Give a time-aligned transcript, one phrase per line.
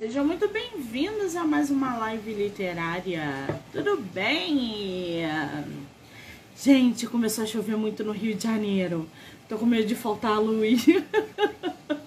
[0.00, 3.22] Sejam muito bem-vindos a mais uma live literária.
[3.70, 5.26] Tudo bem?
[6.56, 9.06] Gente, começou a chover muito no Rio de Janeiro.
[9.46, 10.86] Tô com medo de faltar a luz.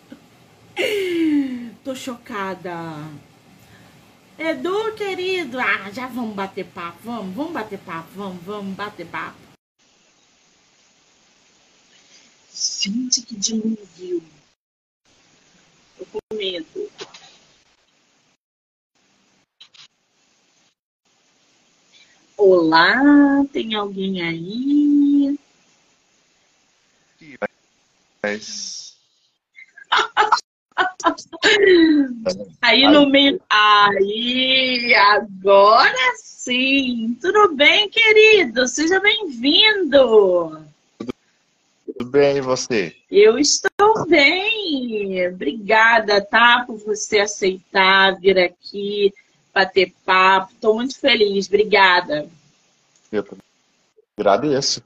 [1.85, 2.73] Tô chocada.
[4.39, 9.37] Edu, querido, ah, já vamos bater papo, vamos, vamos bater papo, vamos, vamos bater papo.
[12.51, 14.23] Gente, que dilúvio.
[15.99, 16.89] Tô com medo.
[22.45, 25.39] Olá, tem alguém aí?
[28.21, 28.97] Mas...
[32.61, 33.39] Aí no meio.
[33.49, 37.17] Aí, agora sim!
[37.21, 38.67] Tudo bem, querido?
[38.67, 40.65] Seja bem-vindo!
[41.85, 42.93] Tudo bem, e você?
[43.09, 45.29] Eu estou bem!
[45.29, 46.65] Obrigada, tá?
[46.67, 49.13] Por você aceitar vir aqui
[49.53, 50.51] bater papo.
[50.53, 52.27] Estou muito feliz, obrigada.
[53.13, 53.23] Eu
[54.17, 54.81] agradeço.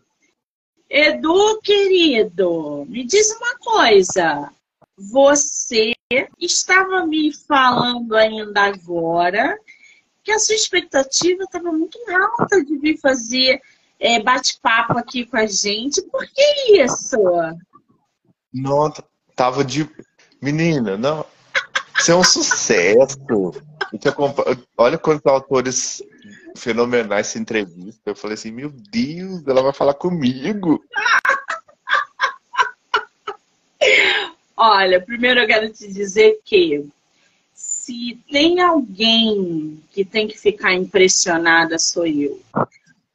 [0.89, 4.52] Edu, querido, me diz uma coisa.
[4.97, 5.94] Você
[6.39, 9.58] estava me falando ainda agora
[10.23, 13.61] que a sua expectativa estava muito alta de vir fazer
[13.97, 16.02] é, bate-papo aqui com a gente.
[16.02, 17.17] Por que isso?
[18.53, 18.91] Não,
[19.36, 19.89] tava de.
[20.41, 21.25] Menina, não.
[21.97, 23.17] Isso é um sucesso.
[24.78, 26.02] Olha quantos autores
[26.58, 28.11] fenomenais se entrevistam.
[28.11, 30.83] Eu falei assim, meu Deus, ela vai falar comigo.
[34.55, 36.83] Olha, primeiro eu quero te dizer que
[37.53, 42.41] se tem alguém que tem que ficar impressionada, sou eu.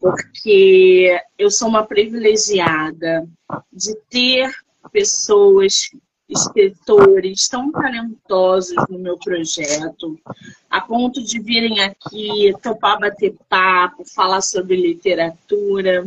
[0.00, 3.28] Porque eu sou uma privilegiada
[3.72, 4.50] de ter
[4.90, 5.90] pessoas
[6.33, 10.19] escritores tão talentosos no meu projeto,
[10.70, 16.06] a ponto de virem aqui topar bater papo, falar sobre literatura.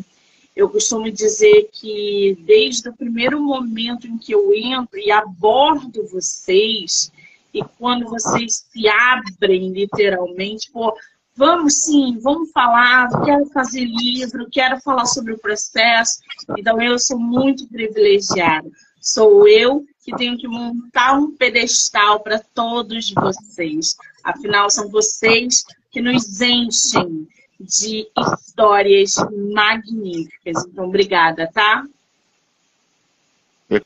[0.56, 7.12] Eu costumo dizer que desde o primeiro momento em que eu entro e abordo vocês,
[7.54, 10.94] e quando vocês se abrem literalmente, pô,
[11.36, 16.20] vamos sim, vamos falar, quero fazer livro, quero falar sobre o processo.
[16.58, 18.70] Então eu sou muito privilegiada.
[19.02, 23.98] Sou eu que tenho que montar um pedestal para todos vocês.
[24.24, 27.28] Afinal, são vocês que nos enchem
[27.60, 29.16] de histórias
[29.52, 30.64] magníficas.
[30.68, 31.84] Então, obrigada, tá?
[33.68, 33.82] Eu,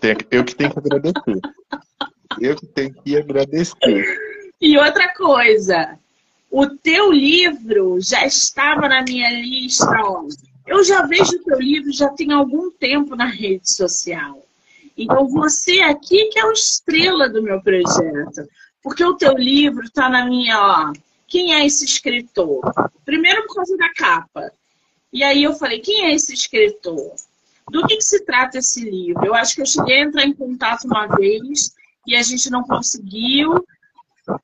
[0.00, 1.40] tenho, eu que tenho que agradecer.
[2.40, 4.18] Eu que tenho que agradecer.
[4.60, 5.98] E outra coisa,
[6.50, 9.86] o teu livro já estava na minha lista.
[10.02, 10.26] Ó.
[10.66, 14.42] Eu já vejo o teu livro já tem algum tempo na rede social.
[14.96, 18.48] Então, você aqui que é o estrela do meu projeto.
[18.82, 20.92] Porque o teu livro está na minha, ó,
[21.28, 22.60] quem é esse escritor?
[23.04, 24.52] Primeiro por causa da capa.
[25.12, 27.14] E aí eu falei, quem é esse escritor?
[27.70, 29.24] Do que, que se trata esse livro?
[29.24, 31.72] Eu acho que eu cheguei a entrar em contato uma vez
[32.06, 33.64] e a gente não conseguiu.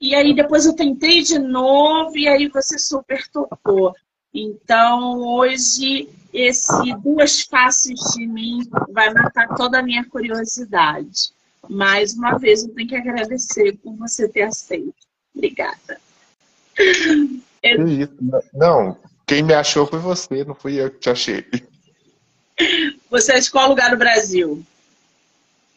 [0.00, 3.94] E aí depois eu tentei de novo e aí você super tocou.
[4.32, 11.32] Então, hoje, esse duas faces de mim vai matar toda a minha curiosidade.
[11.68, 14.94] Mais uma vez, eu tenho que agradecer por você ter aceito.
[15.34, 16.00] Obrigada.
[17.62, 18.14] Isso?
[18.54, 18.96] Não,
[19.26, 21.44] quem me achou foi você, não fui eu que te achei.
[23.10, 24.64] Você é de qual lugar do Brasil?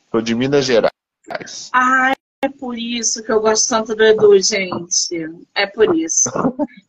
[0.10, 0.92] Sou de Minas Gerais.
[1.74, 2.14] Ah,
[2.44, 5.30] é por isso que eu gosto tanto do Edu, gente.
[5.56, 6.30] É por isso.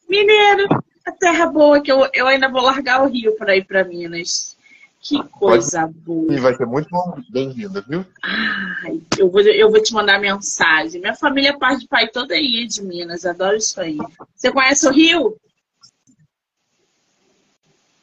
[0.09, 0.67] Mineiro,
[1.05, 4.57] a terra boa, que eu, eu ainda vou largar o Rio para ir para Minas.
[5.01, 5.95] Que coisa Pode...
[5.99, 6.33] boa.
[6.33, 6.89] E vai ser muito
[7.29, 8.07] bem-vinda, viu?
[8.23, 11.01] Ai, eu, vou, eu vou te mandar mensagem.
[11.01, 13.27] Minha família, é parte de pai, toda aí é de Minas.
[13.27, 13.99] Adoro isso aí.
[14.35, 15.37] Você conhece o Rio?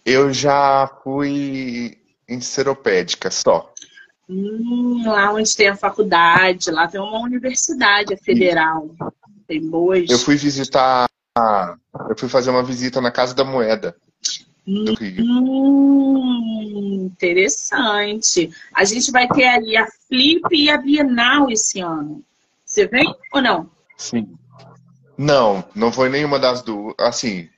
[0.06, 3.74] Eu já fui em Seropédica só.
[4.30, 8.94] Hum, lá onde tem a faculdade, lá tem uma universidade federal.
[9.48, 10.10] Tem boas.
[10.10, 11.09] Eu fui visitar
[12.10, 13.96] eu fui fazer uma visita na Casa da Moeda
[14.70, 15.24] do Rio.
[15.24, 18.52] Hum, interessante.
[18.74, 22.24] A gente vai ter ali a Flip e a Bienal esse ano.
[22.64, 23.70] Você vem ou não?
[23.98, 24.32] Sim.
[25.18, 26.94] Não, não foi nenhuma das duas.
[27.00, 27.50] Assim,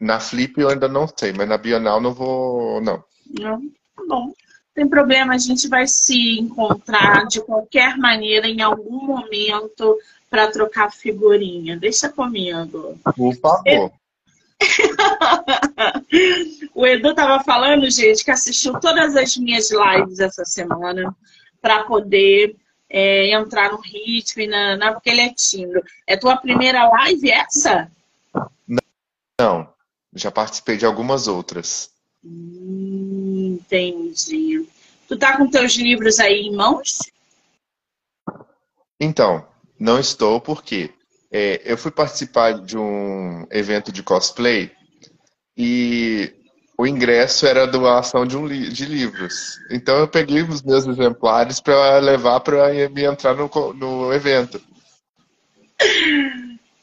[0.00, 3.02] na Flip eu ainda não sei, mas na Bienal não vou, não.
[3.38, 4.32] Não, tá bom.
[4.74, 9.96] Tem problema, a gente vai se encontrar de qualquer maneira em algum momento
[10.30, 11.76] para trocar figurinha.
[11.76, 12.98] Deixa comigo.
[13.16, 13.92] Por favor.
[16.74, 21.14] o Edu estava falando, gente, que assistiu todas as minhas lives essa semana
[21.60, 22.56] para poder
[22.88, 25.82] é, entrar no ritmo, e na, na, porque ele é tímido.
[26.06, 27.90] É tua primeira live essa?
[29.38, 29.68] Não,
[30.14, 31.90] já participei de algumas outras.
[32.24, 34.66] Hum, entendi.
[35.08, 36.98] Tu tá com teus livros aí em mãos?
[38.98, 39.46] Então,
[39.78, 40.90] não estou porque
[41.30, 44.70] é, eu fui participar de um evento de cosplay
[45.56, 46.32] e
[46.78, 49.58] o ingresso era doação de, um li de livros.
[49.70, 54.60] Então eu peguei os meus exemplares para levar para me entrar no, no evento.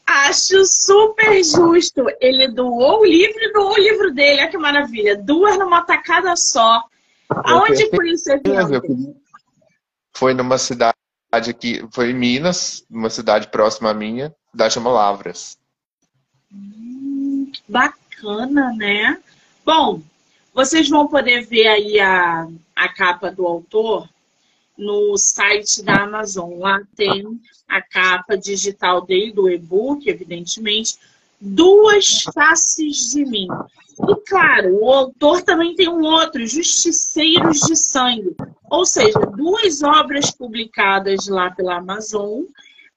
[0.06, 2.04] Acho super justo.
[2.20, 4.40] Ele doou o livro e doou o livro dele.
[4.40, 5.16] Olha que maravilha.
[5.16, 6.82] Duas numa tacada só.
[7.28, 8.82] Aonde foi esse evento?
[10.12, 10.93] Foi numa cidade
[11.42, 15.58] aqui, foi em Minas, numa cidade próxima à minha, cidade chama Lavras.
[16.52, 19.18] Hum, bacana, né?
[19.64, 20.00] Bom,
[20.54, 22.46] vocês vão poder ver aí a,
[22.76, 24.08] a capa do autor
[24.76, 26.58] no site da Amazon.
[26.58, 30.96] Lá tem a capa digital dele, do e-book, evidentemente,
[31.40, 33.48] Duas Faces de Mim.
[34.08, 38.34] E claro, o autor também tem um outro, Justiceiros de Sangue.
[38.74, 42.42] Ou seja, duas obras publicadas lá pela Amazon.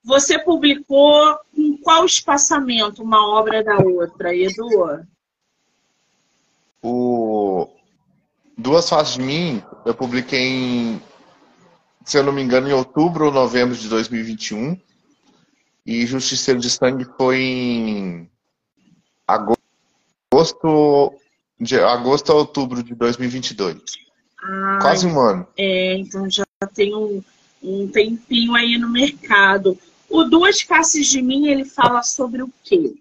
[0.03, 5.05] Você publicou em qual espaçamento uma obra da outra, Edu?
[6.81, 7.69] O
[8.57, 11.01] Duas Faces de Mim, eu publiquei em,
[12.03, 14.75] se eu não me engano, em outubro ou novembro de 2021.
[15.85, 18.31] E Justiceiro de Sangue foi em
[19.27, 21.13] agosto,
[21.59, 24.06] de agosto a outubro de 2022.
[24.47, 25.47] Ai, Quase um ano.
[25.57, 27.21] É, então já tem um,
[27.61, 29.77] um tempinho aí no mercado.
[30.09, 32.95] O Duas Faces de Mim, ele fala sobre o quê?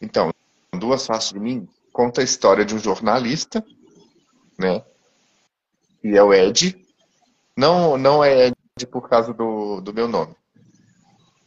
[0.00, 0.30] Então,
[0.74, 3.64] Duas Faces de Mim conta a história de um jornalista,
[4.58, 4.84] né?
[6.04, 6.76] E é o Ed.
[7.56, 10.34] Não, não é Ed por causa do, do meu nome.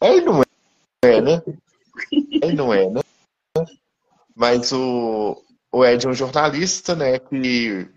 [0.00, 0.42] Ele não
[1.04, 1.42] é, né?
[2.10, 3.00] Ele não é, né?
[4.34, 5.40] Mas o,
[5.70, 7.20] o Ed é um jornalista, né?
[7.20, 7.88] Que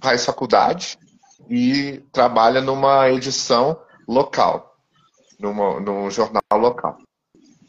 [0.00, 0.98] faz faculdade
[1.48, 4.76] e trabalha numa edição local,
[5.38, 6.98] numa, num jornal local,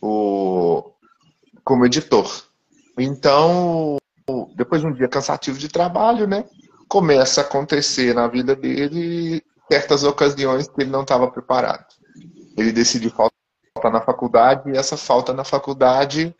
[0.01, 0.91] o,
[1.63, 2.43] como editor.
[2.97, 3.97] Então,
[4.55, 6.45] depois de um dia cansativo de trabalho, né,
[6.87, 11.85] começa a acontecer na vida dele certas ocasiões que ele não estava preparado.
[12.57, 16.35] Ele decidiu faltar na faculdade e essa falta na faculdade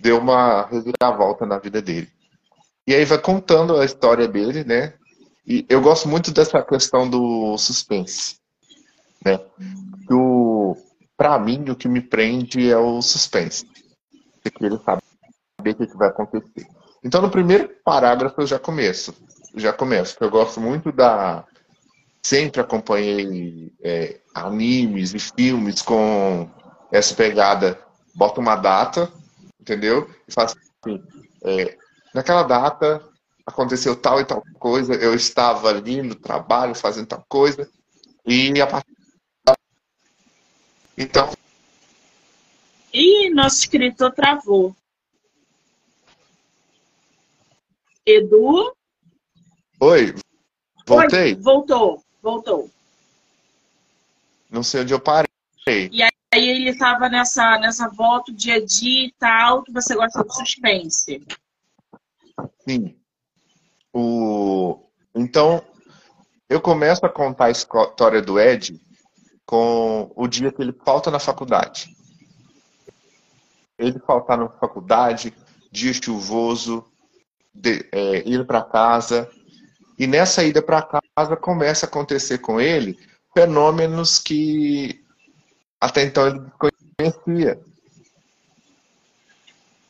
[0.00, 2.10] deu uma reviravolta na vida dele.
[2.86, 4.94] E aí vai contando a história dele, né?
[5.46, 8.36] E eu gosto muito dessa questão do suspense,
[9.24, 9.38] né?
[10.10, 10.74] O,
[11.16, 13.66] pra mim, o que me prende é o suspense.
[14.42, 15.02] Você querer saber
[15.70, 16.66] o que vai acontecer.
[17.02, 19.14] Então, no primeiro parágrafo eu já começo.
[19.54, 21.44] Já começo, porque eu gosto muito da.
[22.22, 26.50] Sempre acompanhei é, animes e filmes com
[26.90, 27.78] essa pegada.
[28.14, 29.12] Bota uma data,
[29.60, 30.08] entendeu?
[30.26, 31.02] E faz assim.
[31.44, 31.76] É,
[32.14, 33.02] naquela data
[33.46, 37.70] aconteceu tal e tal coisa, eu estava ali no trabalho fazendo tal coisa,
[38.26, 38.94] e a partir
[40.96, 41.32] então.
[42.92, 44.74] E nosso escritor travou.
[48.06, 48.74] Edu?
[49.80, 50.14] Oi,
[50.86, 51.34] voltei?
[51.34, 52.70] Oi, voltou, voltou.
[54.48, 55.28] Não sei onde eu parei.
[55.66, 60.22] E aí ele estava nessa, nessa volta, dia a dia e tal, que você gosta
[60.22, 61.26] de suspense.
[62.60, 62.96] Sim.
[65.34, 65.64] Então,
[66.48, 68.80] eu começo a contar a história do Ed
[69.44, 71.92] com o dia que ele falta na faculdade.
[73.76, 75.34] Ele faltar na faculdade,
[75.72, 76.84] dia chuvoso,
[77.52, 79.28] de, é, ir para casa.
[79.98, 82.96] E nessa ida para casa começa a acontecer com ele
[83.34, 85.04] fenômenos que
[85.80, 86.42] até então ele
[86.96, 87.60] conhecia.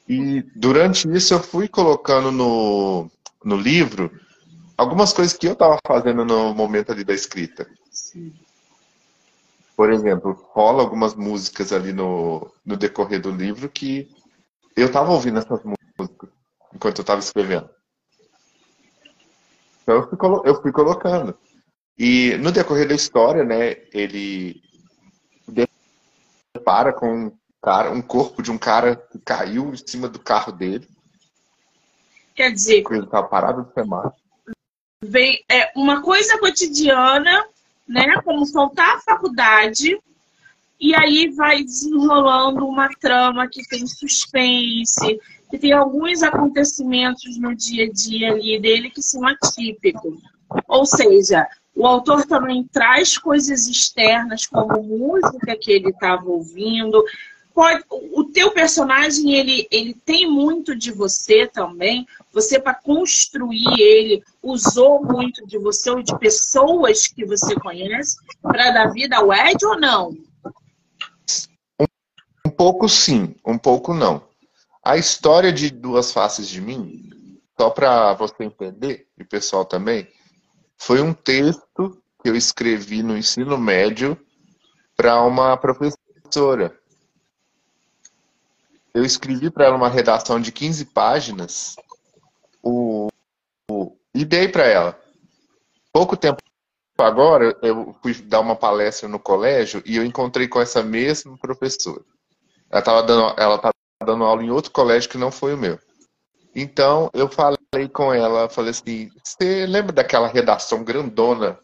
[0.08, 3.10] E durante isso eu fui colocando no,
[3.44, 4.10] no livro
[4.76, 7.68] algumas coisas que eu estava fazendo no momento ali da escrita.
[7.90, 8.34] Sim.
[9.76, 14.08] Por exemplo, rola algumas músicas ali no, no decorrer do livro que
[14.76, 16.30] eu estava ouvindo essas músicas
[16.72, 17.68] enquanto eu estava escrevendo.
[19.82, 21.36] Então eu fui, eu fui colocando.
[21.98, 24.60] E no decorrer da história, né, ele
[26.52, 30.52] depara com um, cara, um corpo de um cara que caiu em cima do carro
[30.52, 30.88] dele.
[32.34, 32.84] Quer dizer.
[32.90, 34.23] Ele estava parado de semáforo.
[35.08, 37.44] Vem, é uma coisa cotidiana,
[37.86, 38.20] né?
[38.24, 39.98] Como faltar a faculdade,
[40.80, 45.20] e aí vai desenrolando uma trama que tem suspense,
[45.50, 50.20] que tem alguns acontecimentos no dia a dia ali dele que são atípicos.
[50.68, 51.46] Ou seja,
[51.76, 57.02] O autor também traz coisas externas, como música que ele estava ouvindo.
[57.54, 62.04] Pode, o teu personagem ele, ele tem muito de você também.
[62.32, 68.72] Você para construir ele usou muito de você ou de pessoas que você conhece para
[68.72, 70.16] dar vida ao Ed ou não?
[72.44, 74.26] Um pouco sim, um pouco não.
[74.84, 80.08] A história de Duas Faces de Mim, só para você entender, e o pessoal também,
[80.76, 84.18] foi um texto que eu escrevi no ensino médio
[84.96, 86.76] para uma professora.
[88.94, 91.74] Eu escrevi para ela uma redação de 15 páginas
[92.62, 93.08] o,
[93.68, 94.98] o e dei para ela.
[95.92, 96.38] Pouco tempo
[96.98, 102.02] agora, eu fui dar uma palestra no colégio e eu encontrei com essa mesma professora.
[102.70, 103.34] Ela estava dando,
[104.04, 105.78] dando aula em outro colégio que não foi o meu.
[106.54, 111.58] Então, eu falei com ela, falei assim, você lembra daquela redação grandona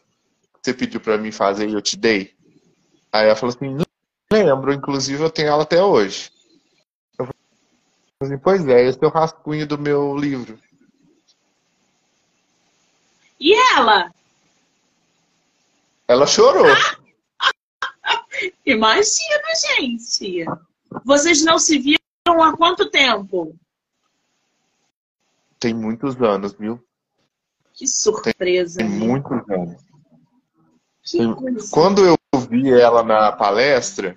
[0.54, 2.34] que você pediu para mim fazer e eu te dei?
[3.12, 3.84] Aí ela falou assim, não
[4.32, 6.30] lembro, inclusive eu tenho ela até hoje.
[8.22, 10.58] Assim, pois é, esse é o rascunho do meu livro.
[13.40, 14.12] E ela?
[16.06, 16.66] Ela chorou.
[18.66, 20.44] Imagina, gente.
[21.02, 23.56] Vocês não se viram há quanto tempo?
[25.58, 26.82] Tem muitos anos, viu?
[27.72, 28.80] Que surpresa.
[28.80, 29.82] Tem, tem muitos anos.
[31.10, 31.34] Tem...
[31.70, 32.16] Quando eu
[32.50, 34.14] vi ela na palestra,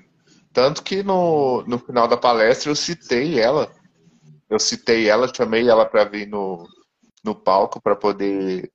[0.51, 3.72] tanto que no, no final da palestra eu citei ela.
[4.53, 6.67] Eu citei ela, chamei ela para vir no,
[7.24, 8.72] no palco para poder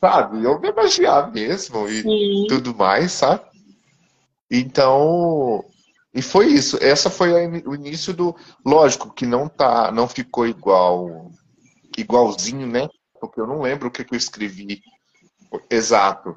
[0.00, 2.46] sabe, homenagear mesmo e Sim.
[2.48, 3.44] tudo mais, sabe?
[4.50, 5.62] Então,
[6.14, 6.78] e foi isso.
[6.80, 7.30] Essa foi
[7.66, 8.34] o início do.
[8.64, 11.30] Lógico que não tá, não ficou igual,
[11.98, 12.88] igualzinho, né?
[13.20, 14.80] Porque eu não lembro o que, eu escrevi
[15.68, 16.34] exato.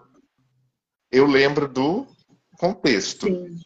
[1.09, 2.05] Eu lembro do
[2.59, 3.25] contexto.
[3.25, 3.57] Sim.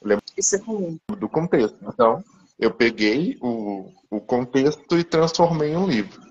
[0.00, 0.96] lembro isso é comum.
[1.18, 1.76] Do contexto.
[1.82, 2.22] Então,
[2.62, 6.22] eu peguei o, o contexto e transformei em um livro.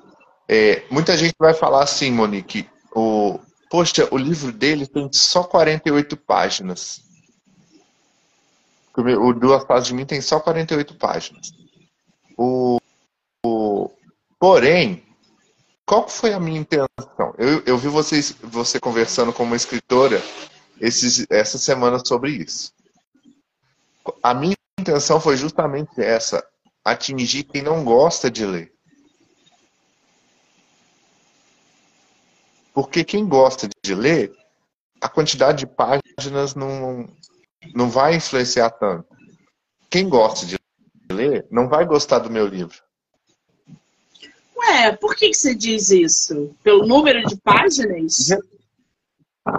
[0.48, 3.38] É, muita gente vai falar assim, Monique, o,
[3.70, 7.02] poxa, o livro dele tem só 48 páginas.
[8.96, 11.52] O Duas Fases de Mim tem só 48 páginas.
[12.38, 12.78] O,
[13.46, 13.90] o,
[14.40, 15.04] porém,
[15.86, 17.36] qual foi a minha intenção?
[17.38, 20.22] Eu, eu vi vocês, você conversando com uma escritora
[20.80, 22.74] esses, essa semana sobre isso.
[24.24, 26.46] A minha intenção foi justamente essa:
[26.84, 28.74] atingir quem não gosta de ler.
[32.74, 34.34] Porque quem gosta de ler,
[35.02, 37.08] a quantidade de páginas não,
[37.74, 39.08] não vai influenciar tanto.
[39.90, 40.58] Quem gosta de
[41.12, 42.82] ler não vai gostar do meu livro.
[44.56, 46.56] Ué, por que, que você diz isso?
[46.64, 48.30] Pelo número de páginas?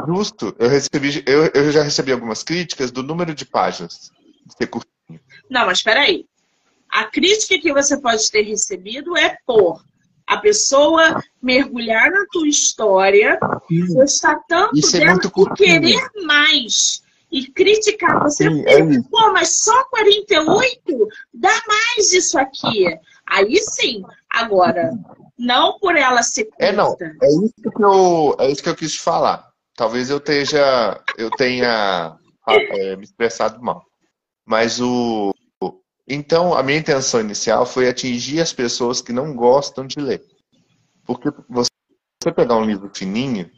[0.06, 0.54] Justo.
[0.58, 4.10] Eu, recebi, eu, eu já recebi algumas críticas do número de páginas.
[4.56, 4.70] Ser.
[5.48, 6.26] Não, mas espera aí.
[6.88, 9.82] A crítica que você pode ter recebido é por
[10.26, 13.38] a pessoa mergulhar na tua história,
[13.68, 13.94] Sim.
[13.94, 18.48] gostar tanto Isso dela é e querer mais e criticar você.
[18.48, 18.78] Sim, é
[19.10, 21.08] Pô, mas só 48?
[21.32, 22.86] Dá mais isso aqui.
[23.26, 24.02] Aí sim.
[24.30, 24.92] Agora,
[25.38, 26.64] não por ela ser curta.
[26.64, 26.96] É, não.
[27.22, 29.50] É isso que eu, é isso que eu quis falar.
[29.74, 32.16] Talvez eu esteja, eu tenha
[32.48, 33.84] é, me expressado mal.
[34.44, 35.32] Mas o,
[36.06, 40.22] então, a minha intenção inicial foi atingir as pessoas que não gostam de ler.
[41.06, 41.70] Porque você
[42.34, 43.50] pegar um livro fininho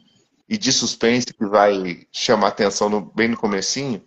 [0.48, 4.02] e de suspense que vai chamar atenção no, bem no comecinho,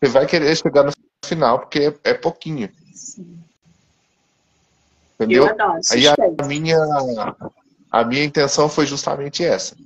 [0.00, 0.92] você vai querer chegar no
[1.24, 2.70] final, porque é, é pouquinho.
[2.94, 3.38] Sim.
[5.14, 5.46] Entendeu?
[5.90, 6.78] Aí a minha,
[7.90, 9.76] a minha intenção foi justamente essa.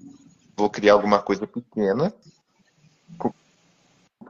[0.57, 2.13] Vou criar alguma coisa pequena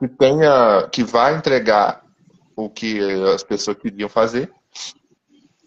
[0.01, 2.03] que tenha, que vai entregar
[2.57, 2.99] o que
[3.35, 4.51] as pessoas queriam fazer,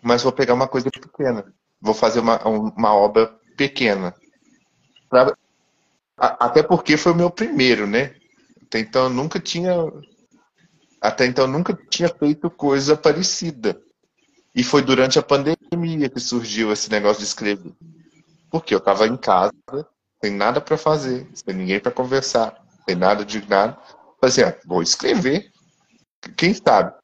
[0.02, 1.54] mas vou pegar uma coisa pequena.
[1.80, 4.14] Vou fazer uma, uma obra pequena.
[5.08, 5.38] Pra,
[6.18, 8.16] até porque foi o meu primeiro, né?
[8.64, 9.72] Até então eu nunca tinha.
[11.00, 13.80] Até então nunca tinha feito coisa parecida.
[14.56, 17.74] E foi durante a pandemia que surgiu esse negócio de escrever.
[18.50, 19.54] Porque eu estava em casa,
[20.24, 23.78] sem nada para fazer, sem ninguém para conversar, sem nada de nada.
[24.24, 25.52] Falei assim, ah, vou escrever
[26.38, 26.96] quem sabe?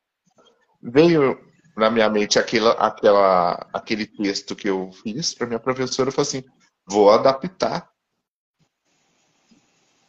[0.82, 1.38] Veio
[1.76, 6.30] na minha mente aquela, aquela, aquele texto que eu fiz para minha professora, eu falei
[6.30, 6.44] assim,
[6.88, 7.90] vou adaptar.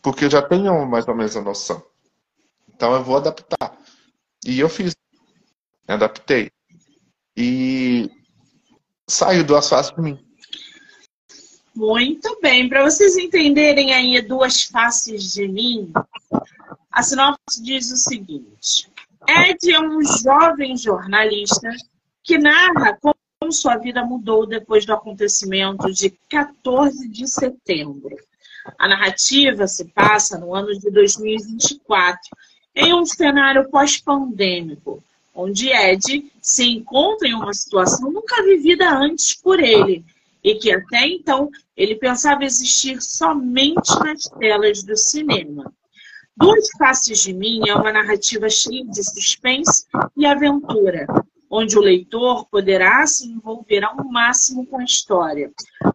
[0.00, 1.84] Porque eu já tenho mais ou menos a noção.
[2.68, 3.76] Então eu vou adaptar.
[4.46, 4.94] E eu fiz.
[5.88, 6.52] Adaptei.
[7.36, 8.08] E
[9.08, 10.24] saiu duas faces de mim.
[11.74, 15.92] Muito bem, para vocês entenderem aí duas faces de mim,
[16.90, 18.90] a sinopse diz o seguinte:
[19.28, 21.68] Ed é um jovem jornalista
[22.22, 28.16] que narra como sua vida mudou depois do acontecimento de 14 de setembro.
[28.78, 32.20] A narrativa se passa no ano de 2024,
[32.74, 35.02] em um cenário pós-pandêmico,
[35.34, 40.04] onde Ed se encontra em uma situação nunca vivida antes por ele,
[40.42, 45.72] e que até então ele pensava existir somente nas telas do cinema.
[46.40, 49.84] Duas Faces de Mim é uma narrativa cheia de suspense
[50.16, 51.06] e aventura,
[51.50, 55.52] onde o leitor poderá se envolver ao máximo com a história.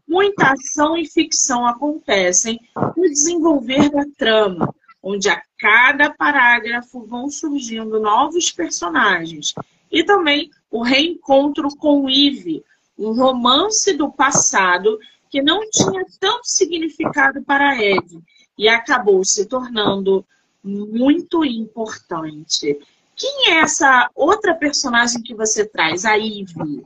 [0.08, 2.60] Muita ação e ficção acontecem
[2.96, 4.72] no desenvolver da trama,
[5.02, 9.52] onde a cada parágrafo vão surgindo novos personagens.
[9.92, 12.64] E também o reencontro com Eve,
[12.96, 18.22] um romance do passado que não tinha tanto significado para Ed
[18.58, 20.26] e acabou se tornando
[20.64, 22.80] muito importante.
[23.16, 26.86] Quem é essa outra personagem que você traz, a Ivy?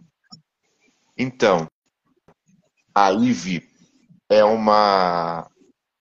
[1.18, 1.68] Então,
[2.94, 3.68] a Ivy
[4.30, 5.50] é uma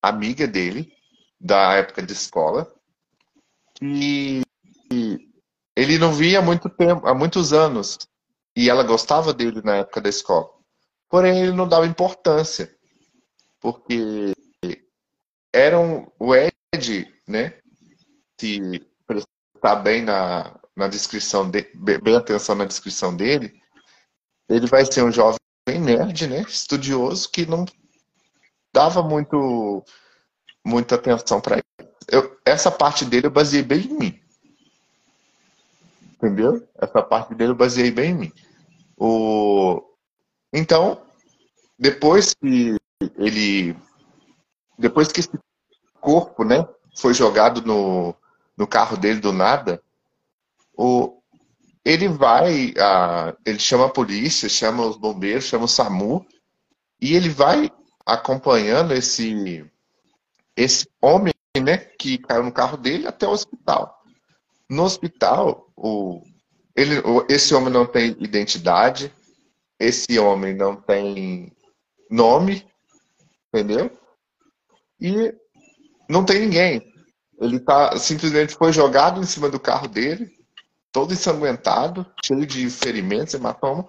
[0.02, 0.92] amiga dele
[1.40, 2.72] da época de escola
[3.80, 4.42] e
[5.76, 7.98] ele não via há muito tempo, há muitos anos
[8.56, 10.50] e ela gostava dele na época da escola.
[11.08, 12.76] Porém, ele não dava importância,
[13.60, 14.32] porque
[15.52, 17.54] eram o Ed, né?
[18.40, 23.60] Se prestar bem na, na descrição, de, bem atenção na descrição dele,
[24.48, 25.38] ele vai ser um jovem
[25.68, 26.42] nerd, né?
[26.42, 27.64] Estudioso que não
[28.72, 29.84] dava muito
[30.64, 31.90] muita atenção para ele.
[32.10, 34.20] Eu, essa parte dele eu baseei bem em mim.
[36.14, 36.66] Entendeu?
[36.76, 38.32] Essa parte dele eu baseei bem em mim.
[38.96, 39.82] O...
[40.52, 41.00] Então,
[41.78, 42.76] depois que
[43.16, 43.76] ele.
[44.78, 45.30] Depois que esse
[46.00, 46.66] corpo né,
[46.96, 48.14] foi jogado no,
[48.56, 49.82] no carro dele do nada,
[50.76, 51.20] o,
[51.84, 52.72] ele vai.
[52.78, 56.24] A, ele chama a polícia, chama os bombeiros, chama o SAMU,
[57.00, 57.70] e ele vai
[58.06, 59.64] acompanhando esse,
[60.56, 64.02] esse homem né, que caiu no carro dele até o hospital.
[64.70, 66.22] No hospital, o,
[66.76, 69.12] ele, esse homem não tem identidade,
[69.78, 71.52] esse homem não tem
[72.10, 72.66] nome,
[73.48, 73.90] entendeu?
[75.00, 75.34] E
[76.08, 76.82] não tem ninguém.
[77.40, 80.30] Ele tá simplesmente foi jogado em cima do carro dele,
[80.90, 83.88] todo ensanguentado, cheio de ferimentos, hematoma,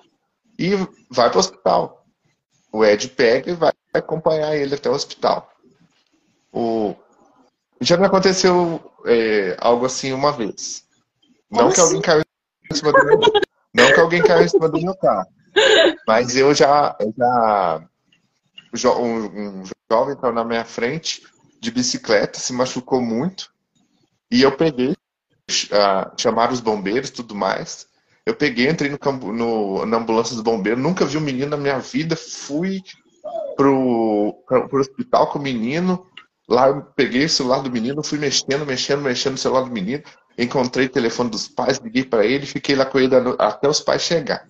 [0.58, 0.76] e
[1.10, 2.06] vai para o hospital.
[2.72, 5.52] O Ed pega e vai acompanhar ele até o hospital.
[6.52, 6.96] O...
[7.82, 10.84] Já me aconteceu é, algo assim uma vez.
[11.50, 12.06] Como não que alguém assim?
[12.06, 12.24] caiu
[12.72, 13.20] em cima do meu
[13.74, 15.28] Não que alguém caiu em cima do meu carro.
[16.08, 16.96] Mas eu já.
[17.00, 17.90] Eu já
[18.74, 21.24] um, um jovem estava na minha frente
[21.60, 23.52] de bicicleta, se machucou muito.
[24.32, 27.88] E eu peguei, uh, chamaram os bombeiros tudo mais.
[28.26, 31.80] Eu peguei, entrei no, no, na ambulância dos bombeiros, nunca vi um menino na minha
[31.80, 32.82] vida, fui
[33.56, 36.06] pro, pro hospital com o menino.
[36.48, 40.04] Lá eu peguei o celular do menino, fui mexendo, mexendo, mexendo no celular do menino.
[40.38, 44.02] Encontrei o telefone dos pais, liguei para ele, fiquei lá com ele até os pais
[44.02, 44.48] chegar.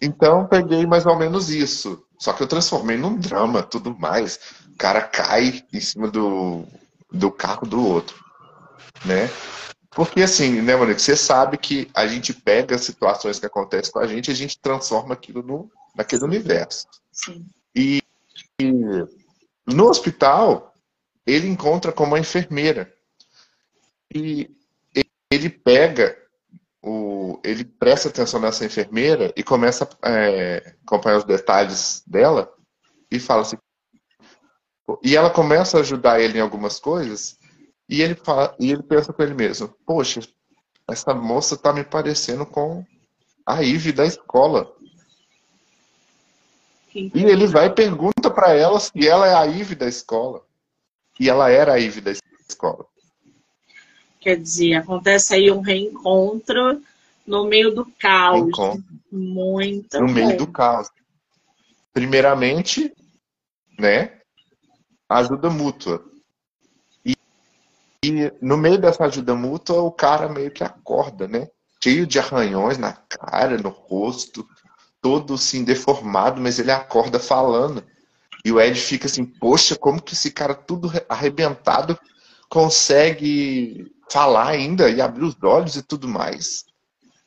[0.00, 2.04] Então peguei mais ou menos isso.
[2.18, 4.38] Só que eu transformei num drama, tudo mais.
[4.72, 6.64] O cara cai em cima do,
[7.10, 8.16] do carro do outro,
[9.04, 9.28] né?
[9.90, 13.98] Porque assim, né, Monique, você sabe que a gente pega as situações que acontecem com
[13.98, 16.86] a gente e a gente transforma aquilo no, naquele universo.
[17.12, 17.44] Sim.
[17.74, 18.00] E,
[18.60, 18.72] e
[19.66, 20.72] no hospital,
[21.26, 22.92] ele encontra com uma enfermeira
[24.14, 24.50] e
[25.30, 26.16] ele pega
[26.82, 32.52] o, ele presta atenção nessa enfermeira e começa a é, acompanhar os detalhes dela
[33.10, 33.56] e fala assim.
[35.02, 37.38] E ela começa a ajudar ele em algumas coisas
[37.88, 40.20] e ele, fala, e ele pensa com ele mesmo: Poxa,
[40.88, 42.84] essa moça tá me parecendo com
[43.44, 44.72] a Ive da escola.
[46.94, 50.42] E ele vai e pergunta para ela se ela é a Ive da escola.
[51.18, 52.12] E ela era a Ive da
[52.48, 52.86] escola.
[54.20, 56.82] Quer dizer, acontece aí um reencontro
[57.26, 58.42] no meio do caos.
[58.42, 58.84] Reencontro.
[59.10, 60.12] Muito No bom.
[60.12, 60.88] meio do caos.
[61.92, 62.92] Primeiramente,
[63.78, 64.18] né?
[65.08, 66.04] Ajuda mútua.
[67.04, 67.16] E,
[68.04, 71.48] e no meio dessa ajuda mútua, o cara meio que acorda, né?
[71.82, 74.46] Cheio de arranhões na cara, no rosto,
[75.00, 77.82] todo assim deformado, mas ele acorda falando.
[78.44, 81.98] E o Ed fica assim, poxa, como que esse cara tudo arrebentado
[82.48, 86.64] consegue falar ainda e abrir os olhos e tudo mais.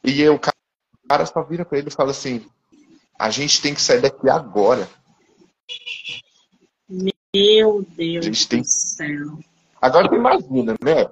[0.03, 2.45] E o cara só vira para ele e fala assim:
[3.17, 4.87] a gente tem que sair daqui agora.
[7.33, 8.61] Meu Deus tem...
[8.61, 9.39] do céu.
[9.81, 11.09] Agora você imagina, né?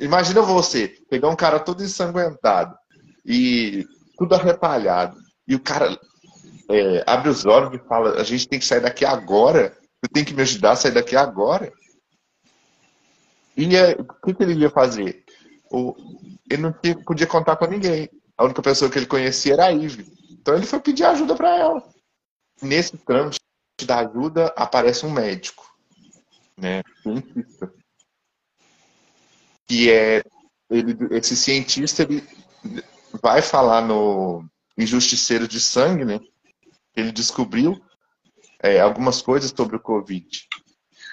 [0.00, 2.76] Imagina você pegar um cara todo ensanguentado
[3.24, 5.16] e tudo arretalhado.
[5.46, 5.98] E o cara
[6.68, 9.76] é, abre os olhos e fala: a gente tem que sair daqui agora.
[10.02, 11.72] Você tem que me ajudar a sair daqui agora.
[13.56, 15.24] E é, o que, que, ele ia fazer?
[15.70, 15.94] O,
[16.50, 16.72] ele não
[17.04, 18.08] podia contar com ninguém.
[18.36, 20.06] A única pessoa que ele conhecia era a Ive.
[20.30, 21.88] Então ele foi pedir ajuda para ela.
[22.62, 23.40] Nesse trâmite
[23.84, 25.64] da ajuda aparece um médico,
[26.56, 26.82] né?
[27.02, 27.72] Cientista.
[29.66, 30.22] Que é
[30.70, 32.24] ele, esse cientista ele
[33.20, 34.44] vai falar no
[34.78, 36.20] Injusticeiro de Sangue, né?
[36.96, 37.80] Ele descobriu
[38.62, 40.48] é, algumas coisas sobre o Covid.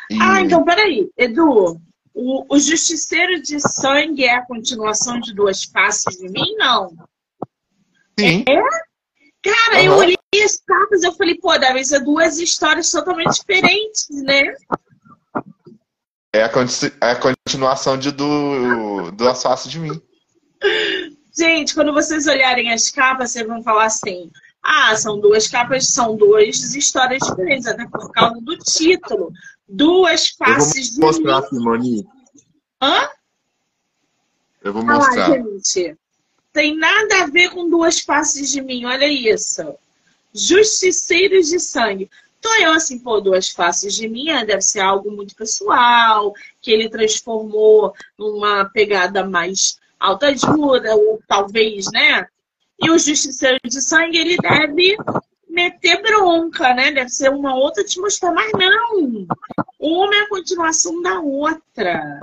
[0.10, 0.22] E...
[0.22, 1.82] Ah, então peraí, Edu.
[2.20, 6.56] O, o Justiceiro de Sangue é a continuação de Duas Faces de Mim?
[6.58, 6.90] Não.
[8.20, 8.44] Sim.
[8.50, 8.60] É?
[9.44, 9.86] Cara, uhum.
[9.86, 14.56] eu olhei as capas e eu falei, pô, deve ser duas histórias totalmente diferentes, né?
[16.34, 16.52] É a,
[17.02, 20.02] é a continuação de do, do Assasso de Mim.
[21.38, 24.32] Gente, quando vocês olharem as capas, vocês vão falar assim:
[24.64, 29.32] ah, são duas capas, são duas histórias diferentes, até por causa do título.
[29.68, 31.02] Duas faces de.
[31.02, 32.08] Eu vou mostrar, Simone.
[32.82, 33.10] Hã?
[34.64, 35.32] Eu vou mostrar.
[35.32, 35.98] Ah, gente.
[36.54, 39.76] Tem nada a ver com duas faces de mim, olha isso.
[40.34, 42.10] Justiceiros de sangue.
[42.40, 46.72] Então eu assim, pô, duas faces de mim é, deve ser algo muito pessoal, que
[46.72, 52.26] ele transformou numa pegada mais alta ajuda, ou talvez, né?
[52.80, 54.98] E o justiceiro de sangue, ele deve
[55.58, 56.92] meter bronca, né?
[56.92, 59.28] Deve ser uma outra atmosfera, mas não.
[59.80, 62.20] Uma é a continuação da outra.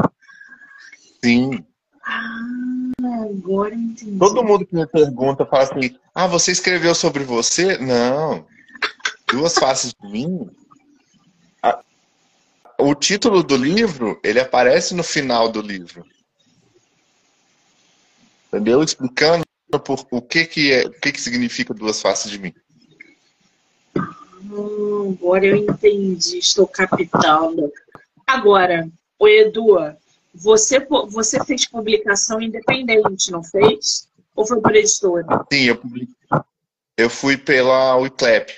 [1.22, 1.64] Sim.
[2.06, 4.18] Ah, agora entendi.
[4.18, 7.78] Todo mundo que me pergunta fala assim: Ah, você escreveu sobre você?
[7.78, 8.46] Não.
[9.32, 10.48] Duas faces de mim.
[12.78, 16.04] O título do livro, ele aparece no final do livro
[18.54, 18.82] entendeu?
[18.82, 19.44] Explicando
[19.84, 22.54] por, o que que é, o que que significa duas faces de mim.
[24.44, 27.72] Hum, agora eu entendi, estou captando.
[28.26, 29.76] Agora, o Edu,
[30.35, 34.09] você, você fez publicação independente, não fez?
[34.35, 35.46] Ou foi por editora?
[35.52, 36.14] Sim, eu publiquei.
[36.96, 38.50] Eu fui pela Wiclap.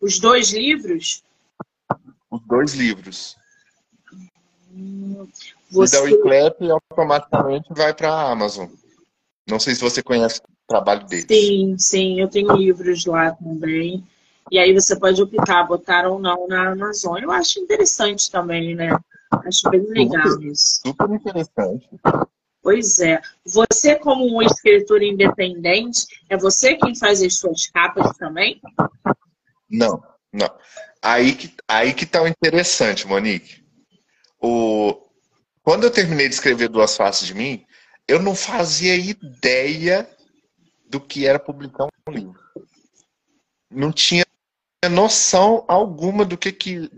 [0.00, 1.22] Os dois livros?
[2.30, 3.36] Os dois livros.
[4.72, 5.28] Hum,
[5.70, 5.96] você...
[5.96, 8.68] E da Wiclap automaticamente vai para a Amazon.
[9.48, 11.26] Não sei se você conhece o trabalho deles.
[11.26, 14.04] Sim, sim, eu tenho livros lá também.
[14.52, 17.18] E aí você pode optar, botar ou não na Amazon.
[17.22, 18.90] Eu acho interessante também, né?
[19.46, 20.80] Acho bem legal super, isso.
[20.86, 21.88] Super interessante.
[22.62, 23.18] Pois é.
[23.46, 28.60] Você, como um escritor independente, é você quem faz as suas capas também?
[29.70, 30.54] Não, não.
[31.00, 33.64] Aí que, aí que tá o interessante, Monique.
[34.38, 35.02] O...
[35.62, 37.64] Quando eu terminei de escrever Duas Faces de Mim,
[38.06, 40.06] eu não fazia ideia
[40.90, 42.38] do que era publicar um livro.
[43.70, 44.26] Não tinha
[44.88, 46.90] noção alguma do que que.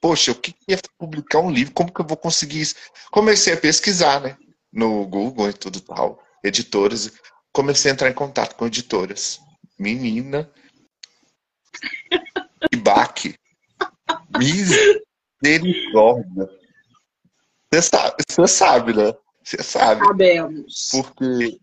[0.00, 1.74] Poxa, o que é publicar um livro?
[1.74, 2.74] Como que eu vou conseguir isso?
[3.10, 4.36] Comecei a pesquisar, né?
[4.72, 7.12] No Google e tudo tal, editores.
[7.52, 9.40] Comecei a entrar em contato com editoras.
[9.78, 10.50] Menina.
[12.70, 13.34] Que baque.
[14.38, 16.48] Misericórdia.
[17.72, 19.14] Você sabe, você sabe, né?
[19.44, 20.04] Você sabe.
[20.04, 20.88] Sabemos.
[20.90, 21.60] Porque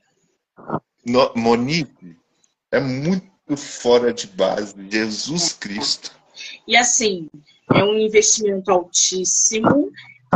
[1.06, 2.18] no, Monique
[2.72, 4.76] é muito fora de base.
[4.90, 6.12] Jesus Cristo.
[6.68, 7.30] E assim,
[7.74, 9.92] é um investimento altíssimo.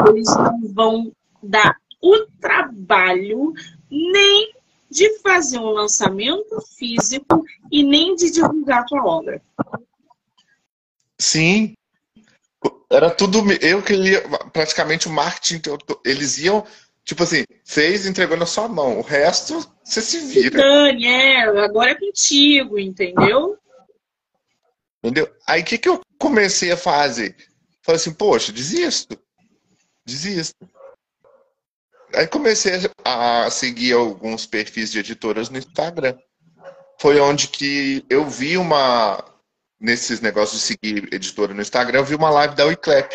[0.07, 1.11] Eles não vão
[1.43, 3.53] dar o trabalho
[3.89, 4.53] nem
[4.89, 9.41] de fazer um lançamento físico e nem de divulgar a tua obra.
[11.17, 11.73] Sim.
[12.89, 13.39] Era tudo.
[13.61, 14.21] Eu queria.
[14.51, 15.61] Praticamente o marketing.
[16.03, 16.65] Eles iam
[17.03, 18.99] Tipo assim, fez, entregou na sua mão.
[18.99, 20.57] O resto, você se vira.
[20.57, 23.57] Dani, é, agora é contigo, entendeu?
[25.03, 25.33] Entendeu?
[25.47, 27.35] Aí o que, que eu comecei a fazer?
[27.81, 29.17] Falei assim, poxa, desisto.
[30.05, 30.69] Desisto.
[32.13, 36.15] Aí comecei a seguir alguns perfis de editoras no Instagram.
[36.99, 39.25] Foi onde que eu vi uma.
[39.79, 43.11] Nesses negócios de seguir editora no Instagram, eu vi uma live da Wiclap.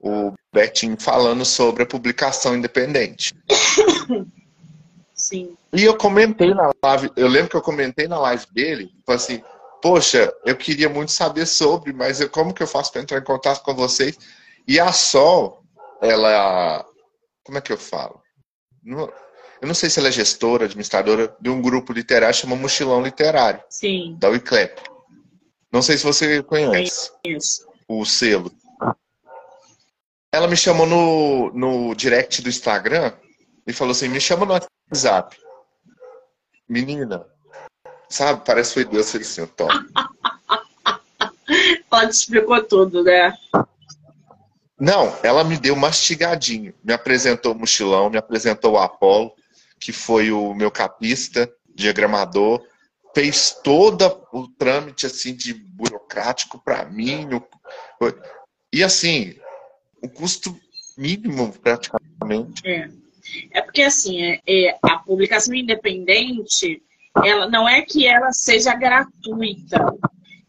[0.00, 3.34] O Betinho falando sobre a publicação independente.
[5.14, 5.54] Sim.
[5.72, 9.42] E eu comentei na live, eu lembro que eu comentei na live dele, assim,
[9.82, 13.24] poxa, eu queria muito saber sobre, mas eu, como que eu faço para entrar em
[13.24, 14.18] contato com vocês?
[14.66, 15.62] E a Sol,
[16.00, 16.84] ela,
[17.44, 18.20] como é que eu falo?
[18.84, 23.62] Eu não sei se ela é gestora, administradora de um grupo literário chamado Mochilão Literário.
[23.68, 24.16] Sim.
[24.18, 24.78] Da Wiclap.
[25.70, 27.68] Não sei se você conhece Isso.
[27.86, 28.50] o selo.
[30.32, 33.12] Ela me chamou no, no direct do Instagram
[33.66, 35.36] e falou assim: me chama no WhatsApp.
[36.68, 37.26] Menina,
[38.08, 38.42] sabe?
[38.44, 39.68] Parece que foi Deus fez assim, Tom.
[41.92, 43.36] Ela te explicou tudo, né?
[44.78, 46.72] Não, ela me deu mastigadinho.
[46.82, 49.32] Me apresentou o mochilão, me apresentou o Apolo,
[49.80, 52.64] que foi o meu capista, diagramador.
[53.14, 57.26] Fez todo o trâmite assim de burocrático para mim.
[57.26, 57.44] no-
[58.72, 59.36] E assim,
[60.02, 60.58] o custo
[60.96, 62.66] mínimo praticamente.
[62.66, 62.90] É.
[63.52, 66.82] É porque assim, é, é, a publicação independente,
[67.24, 69.94] ela não é que ela seja gratuita.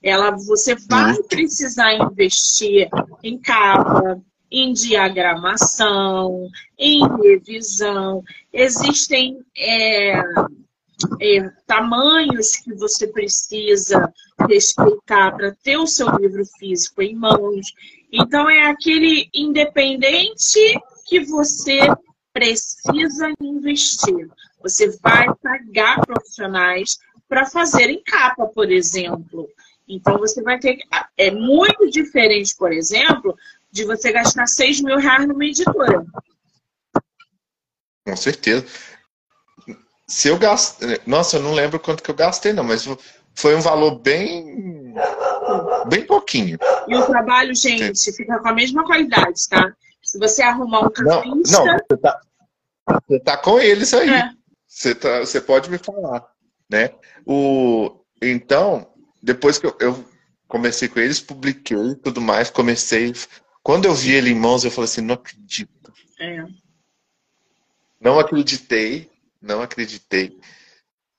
[0.02, 2.90] Ela, você vai precisar investir
[3.24, 8.24] em capa, em diagramação, em revisão.
[8.52, 10.20] Existem é,
[11.22, 14.12] é, tamanhos que você precisa
[14.50, 17.68] respeitar para ter o seu livro físico em mãos.
[18.12, 21.80] Então, é aquele independente que você
[22.34, 24.30] precisa investir.
[24.62, 26.98] Você vai pagar profissionais
[27.28, 29.48] para fazerem capa, por exemplo.
[29.88, 30.80] Então, você vai ter.
[31.18, 33.36] É muito diferente, por exemplo,
[33.72, 36.06] de você gastar 6 mil reais numa editora.
[38.06, 38.66] Com certeza.
[40.08, 41.00] Se eu gastei.
[41.06, 42.86] Nossa, eu não lembro quanto que eu gastei, não, mas
[43.34, 44.81] foi um valor bem.
[46.32, 46.58] Pouquinho.
[46.88, 49.76] E o trabalho, gente, fica com a mesma qualidade, tá?
[50.02, 51.66] Se você arrumar um Não, capista.
[51.66, 52.22] não, você tá,
[53.08, 54.10] você tá com eles aí.
[54.10, 54.32] É.
[54.68, 56.26] Você, tá, você pode me falar,
[56.70, 56.92] né?
[57.26, 58.88] O, então,
[59.22, 60.06] depois que eu, eu
[60.48, 63.14] comecei com eles, publiquei e tudo mais, comecei.
[63.62, 65.94] Quando eu vi ele em mãos, eu falei assim, não acredito.
[66.20, 66.46] É.
[68.00, 69.10] Não acreditei,
[69.42, 70.40] não acreditei.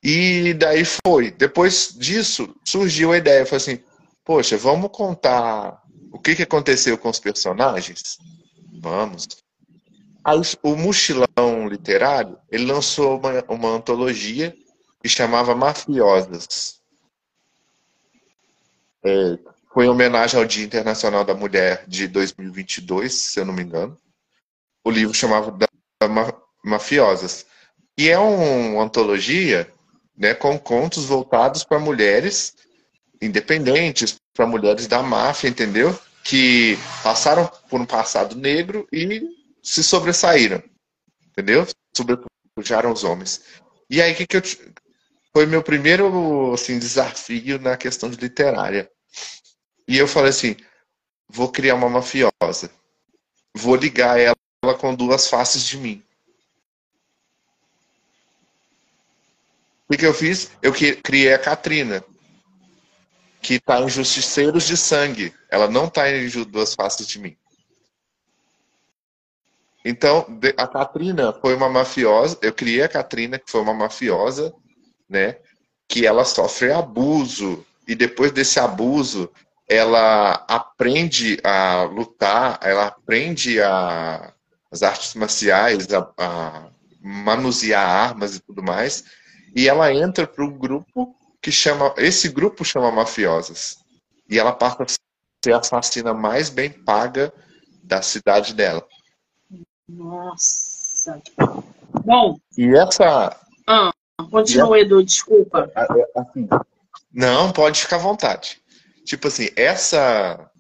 [0.02, 1.30] E daí foi.
[1.30, 3.40] Depois disso, surgiu a ideia.
[3.42, 3.84] Eu falei assim,
[4.24, 5.80] poxa, vamos contar
[6.12, 8.18] o que, que aconteceu com os personagens?
[8.80, 9.26] Vamos.
[10.62, 14.54] O Mochilão Literário, ele lançou uma, uma antologia
[15.02, 16.80] que chamava Mafiosas.
[19.04, 19.38] É,
[19.72, 23.96] foi em homenagem ao Dia Internacional da Mulher de 2022, se eu não me engano.
[24.84, 26.32] O livro chamava da Ma-
[26.64, 27.44] Mafiosas.
[27.98, 29.72] E é um- uma antologia
[30.16, 32.54] né, com contos voltados para mulheres
[33.22, 35.96] independentes, para mulheres da máfia, entendeu?
[36.24, 39.22] Que passaram por um passado negro e
[39.62, 40.62] se sobressaíram,
[41.28, 41.66] entendeu?
[41.96, 43.42] Sobrepujaram os homens.
[43.88, 44.42] E aí, que, que eu.
[45.34, 48.90] Foi meu primeiro assim, desafio na questão de literária.
[49.88, 50.56] E eu falei assim:
[51.28, 52.70] vou criar uma mafiosa.
[53.54, 54.36] Vou ligar ela
[54.78, 56.02] com duas faces de mim.
[59.88, 60.50] O que, que eu fiz?
[60.62, 62.04] Eu criei a Katrina,
[63.42, 65.34] que está em Justiceiros de Sangue.
[65.50, 67.36] Ela não está em Duas Faces de Mim.
[69.84, 70.24] Então,
[70.56, 72.38] a Katrina foi uma mafiosa.
[72.40, 74.54] Eu criei a Katrina, que foi uma mafiosa,
[75.08, 75.38] né?
[75.88, 77.66] Que ela sofre abuso.
[77.86, 79.28] E depois desse abuso,
[79.68, 84.32] ela aprende a lutar, ela aprende a,
[84.70, 86.68] as artes marciais, a, a
[87.00, 89.02] manusear armas e tudo mais.
[89.52, 91.92] E ela entra para um grupo que chama.
[91.98, 93.78] Esse grupo chama Mafiosas.
[94.30, 94.86] E ela passa a
[95.44, 97.34] ser a assassina mais bem paga
[97.82, 98.86] da cidade dela.
[99.88, 101.20] Nossa.
[102.04, 103.36] Bom, E essa.
[104.30, 105.70] continua, Edu, desculpa.
[106.16, 106.48] assim,
[107.12, 108.62] não, pode ficar à vontade.
[109.04, 110.50] Tipo assim, essa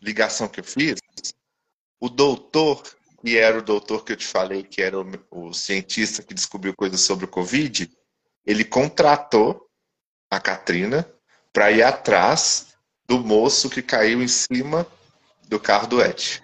[0.00, 0.98] ligação que eu fiz,
[2.00, 2.82] o doutor,
[3.20, 6.72] que era o doutor que eu te falei, que era o, o cientista que descobriu
[6.74, 7.90] coisas sobre o Covid,
[8.46, 9.68] ele contratou
[10.30, 11.06] a Katrina
[11.52, 12.68] para ir atrás
[13.06, 14.86] do moço que caiu em cima
[15.48, 16.40] do carro do Ed.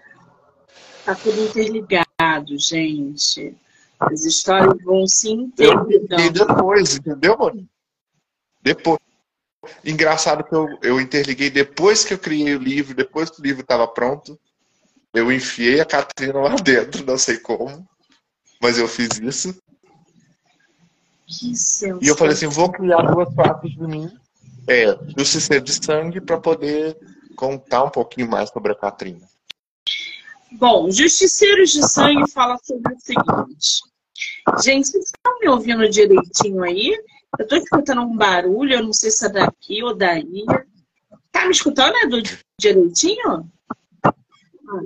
[1.04, 3.56] Tá tudo interligado, gente.
[4.00, 6.32] As histórias vão se interligando.
[6.32, 7.68] depois, entendeu, mano?
[8.60, 8.98] Depois.
[9.84, 13.62] Engraçado que eu, eu interliguei depois que eu criei o livro, depois que o livro
[13.62, 14.38] estava pronto.
[15.14, 17.88] Eu enfiei a Catrina lá dentro, não sei como,
[18.60, 19.56] mas eu fiz isso.
[22.00, 24.10] E eu falei assim: vou criar duas partes de mim,
[24.68, 26.96] é, do Justiceiro de Sangue, para poder
[27.36, 29.26] contar um pouquinho mais sobre a Catrina.
[30.52, 33.82] Bom, Justiceiros de Sangue fala sobre o seguinte.
[34.62, 36.96] Gente, vocês estão me ouvindo direitinho aí?
[37.38, 40.44] Eu estou escutando um barulho, eu não sei se é daqui ou daí.
[41.32, 42.22] Tá me escutando, Edu,
[42.58, 43.50] direitinho?
[44.04, 44.14] Ah,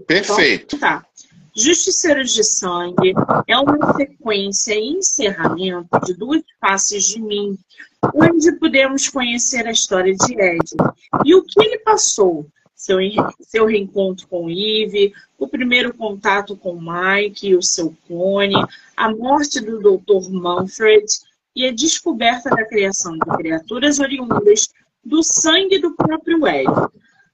[0.07, 0.76] Perfeito.
[0.76, 1.07] Então, tá.
[1.54, 3.12] Justiceiros de Sangue
[3.46, 7.58] é uma sequência e encerramento de duas faces de mim,
[8.14, 10.76] onde podemos conhecer a história de Ed
[11.24, 12.98] e o que ele passou, seu,
[13.40, 18.54] seu reencontro com Eve, o primeiro contato com Mike e o seu clone,
[18.96, 20.30] a morte do Dr.
[20.30, 21.04] Manfred
[21.54, 24.68] e a descoberta da criação de criaturas oriundas
[25.04, 26.70] do sangue do próprio Ed.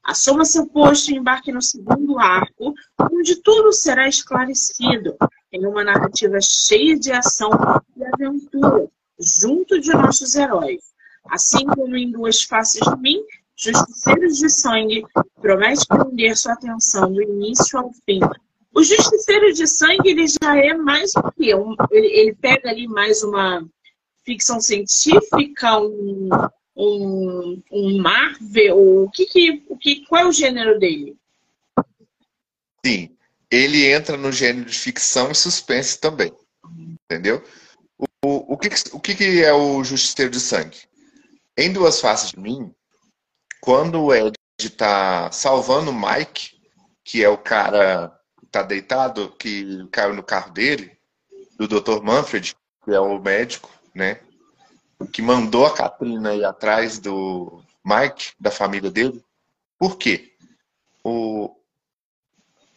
[0.06, 2.72] Assuma seu posto e embarque no segundo arco,
[3.12, 5.16] onde tudo será esclarecido
[5.52, 7.50] em uma narrativa cheia de ação
[7.96, 8.88] e aventura,
[9.18, 10.94] junto de nossos heróis.
[11.28, 13.20] Assim como em Duas Faces de Mim,
[13.56, 15.04] Justiceiros de Sangue
[15.40, 18.20] promete prender sua atenção do início ao fim.
[18.72, 21.52] O Justiceiro de Sangue ele já é mais o quê?
[21.52, 23.66] Um, ele, ele, pega ali mais uma
[24.24, 26.28] ficção científica, um,
[26.76, 31.16] um, um Marvel, o que, que, o que, qual é o gênero dele?
[32.84, 33.16] Sim,
[33.50, 36.32] ele entra no gênero de ficção e suspense também,
[37.04, 37.42] entendeu?
[38.24, 40.78] O, o, que, o que é o Justiceiro de Sangue?
[41.56, 42.74] Em Duas Faces de Mim,
[43.60, 46.60] quando o Ed está salvando o Mike,
[47.02, 50.92] que é o cara que está deitado, que caiu no carro dele,
[51.58, 52.02] do Dr.
[52.02, 54.20] Manfred, que é o médico, né?
[55.12, 59.22] Que mandou a Katrina ir atrás do Mike, da família dele.
[59.78, 60.32] Por quê?
[61.04, 61.54] O...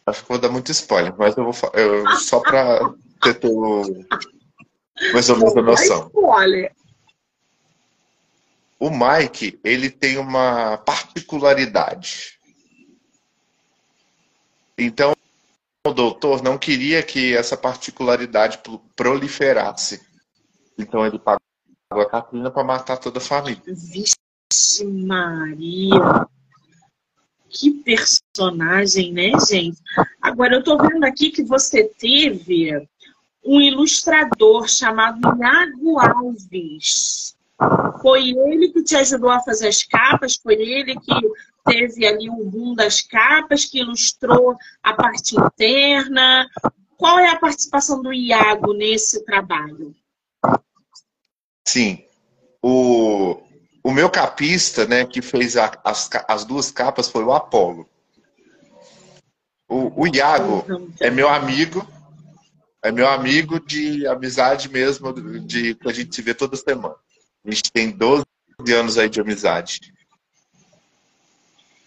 [0.06, 4.04] Acho que vou dar muito spoiler, mas eu vou eu, só para ter, o...
[5.12, 6.06] mais ou menos a noção.
[6.08, 6.72] Spoiler
[8.80, 12.38] o Mike ele tem uma particularidade.
[14.76, 15.14] Então,
[15.86, 18.58] o doutor não queria que essa particularidade
[18.96, 20.00] proliferasse.
[20.78, 21.39] Então, ele pagou
[21.98, 23.60] a Catrina para matar toda a família.
[23.66, 26.26] Vixe Maria!
[27.48, 29.80] Que personagem, né, gente?
[30.22, 32.70] Agora, eu tô vendo aqui que você teve
[33.44, 37.36] um ilustrador chamado Iago Alves.
[38.00, 41.14] Foi ele que te ajudou a fazer as capas, foi ele que
[41.66, 46.48] teve ali o boom das capas, que ilustrou a parte interna.
[46.96, 49.92] Qual é a participação do Iago nesse trabalho?
[51.70, 52.04] Sim.
[52.60, 53.40] O,
[53.84, 57.88] o meu capista, né, que fez a, as, as duas capas foi o Apolo.
[59.68, 60.66] O, o Iago
[60.98, 61.86] é meu amigo,
[62.82, 65.12] é meu amigo de amizade mesmo,
[65.46, 66.96] de que a gente se vê toda semana.
[67.46, 68.24] A gente tem 12
[68.74, 69.94] anos aí de amizade.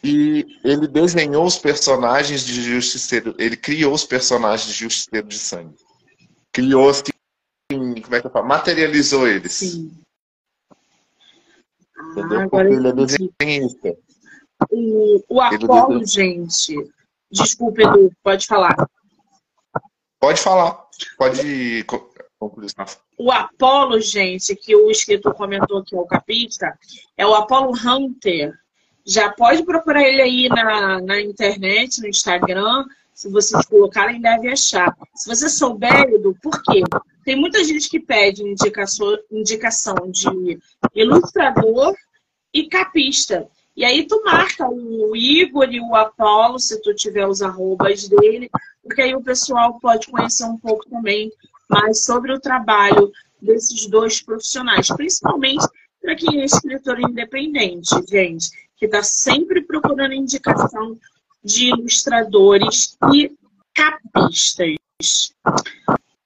[0.01, 5.75] E ele desenhou os personagens de Justiceiro, ele criou os personagens de Justiceiro de Sangue.
[6.53, 7.12] Criou, assim,
[8.13, 8.47] como é que eu falo?
[8.47, 9.53] Materializou eles.
[9.53, 9.91] Sim.
[12.11, 12.41] Entendeu?
[12.41, 13.97] Ah, Porque ele é desenhista.
[14.69, 16.75] O, o Apolo, gente.
[17.31, 18.75] Desculpe, Edu, pode falar.
[20.19, 20.83] Pode falar.
[21.17, 21.85] Pode
[23.17, 26.77] o Apollo, gente, que o escritor comentou aqui, o capista,
[27.15, 28.53] é o Apollo Hunter.
[29.05, 32.85] Já pode procurar ele aí na, na internet, no Instagram.
[33.13, 34.95] Se vocês colocarem, deve achar.
[35.15, 36.81] Se você souber, Edu, por quê?
[37.23, 40.59] Tem muita gente que pede indicação, indicação de
[40.95, 41.95] ilustrador
[42.53, 43.47] e capista.
[43.75, 48.49] E aí tu marca o Igor e o Apolo, se tu tiver os arrobas dele,
[48.83, 51.31] porque aí o pessoal pode conhecer um pouco também
[51.69, 55.65] mais sobre o trabalho desses dois profissionais, principalmente
[56.01, 60.97] para quem é escritor independente, gente, que está sempre procurando indicação
[61.43, 63.31] de ilustradores e
[63.73, 64.75] capistas.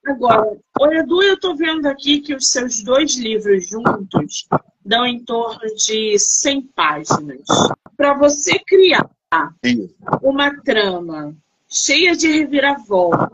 [0.06, 4.47] Agora, o Edu, eu estou vendo aqui que os seus dois livros juntos
[4.86, 7.45] dão em torno de 100 páginas.
[7.97, 9.10] Para você criar
[10.21, 11.36] uma trama
[11.69, 13.30] cheia de reviravolta,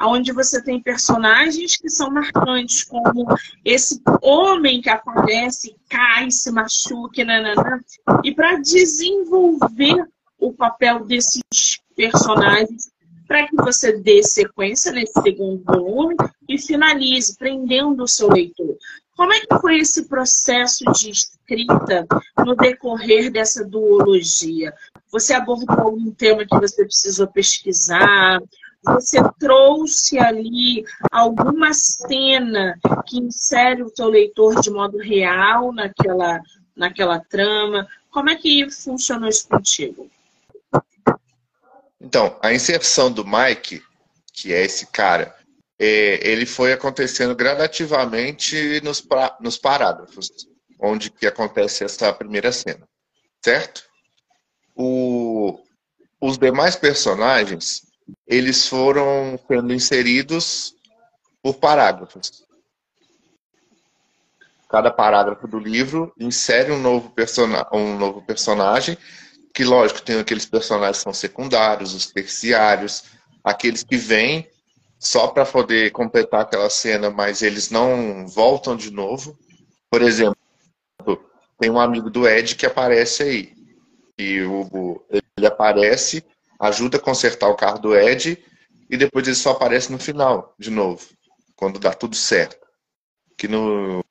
[0.00, 3.26] onde você tem personagens que são marcantes, como
[3.64, 7.84] esse homem que aparece, cai, se machuca, nanana,
[8.22, 10.06] e para desenvolver
[10.38, 11.42] o papel desses
[11.96, 12.90] personagens,
[13.26, 16.14] para que você dê sequência nesse segundo volume
[16.48, 18.76] e finalize, prendendo o seu leitor.
[19.16, 22.06] Como é que foi esse processo de escrita
[22.44, 24.74] no decorrer dessa duologia?
[25.10, 28.42] Você abordou algum tema que você precisou pesquisar?
[28.84, 36.40] Você trouxe ali alguma cena que insere o seu leitor de modo real naquela,
[36.76, 37.86] naquela trama?
[38.10, 40.10] Como é que funcionou isso contigo?
[42.04, 43.82] Então, a inserção do Mike,
[44.34, 45.34] que é esse cara,
[45.78, 50.28] é, ele foi acontecendo gradativamente nos, pra, nos parágrafos,
[50.78, 52.86] onde que acontece essa primeira cena,
[53.42, 53.84] certo?
[54.76, 55.58] O,
[56.20, 57.86] os demais personagens,
[58.26, 60.74] eles foram sendo inseridos
[61.42, 62.44] por parágrafos.
[64.68, 67.14] Cada parágrafo do livro insere um novo,
[67.72, 68.98] um novo personagem,
[69.54, 73.04] que lógico tem aqueles personagens que são secundários, os terciários,
[73.44, 74.48] aqueles que vêm
[74.98, 79.38] só para poder completar aquela cena, mas eles não voltam de novo.
[79.88, 80.36] Por exemplo,
[81.58, 83.54] tem um amigo do Ed que aparece aí.
[84.18, 85.04] E o,
[85.36, 86.24] ele aparece,
[86.58, 88.42] ajuda a consertar o carro do Ed
[88.90, 91.06] e depois ele só aparece no final, de novo,
[91.54, 92.66] quando dá tudo certo.
[93.36, 94.02] Que no,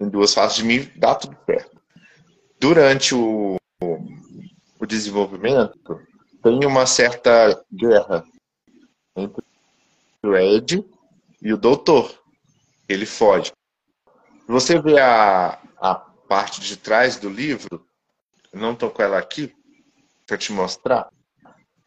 [0.00, 1.78] em duas fases de mim dá tudo certo.
[2.60, 6.00] Durante o, o desenvolvimento,
[6.42, 8.24] tem uma certa guerra
[9.16, 9.42] entre
[10.22, 10.84] o Ed
[11.42, 12.12] e o doutor.
[12.88, 13.52] Ele foge.
[14.46, 17.84] Você vê a, a parte de trás do livro,
[18.52, 19.54] não estou com ela aqui
[20.26, 21.08] para te mostrar,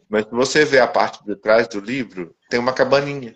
[0.08, 3.36] mas se você vê a parte de trás do livro, tem uma cabaninha.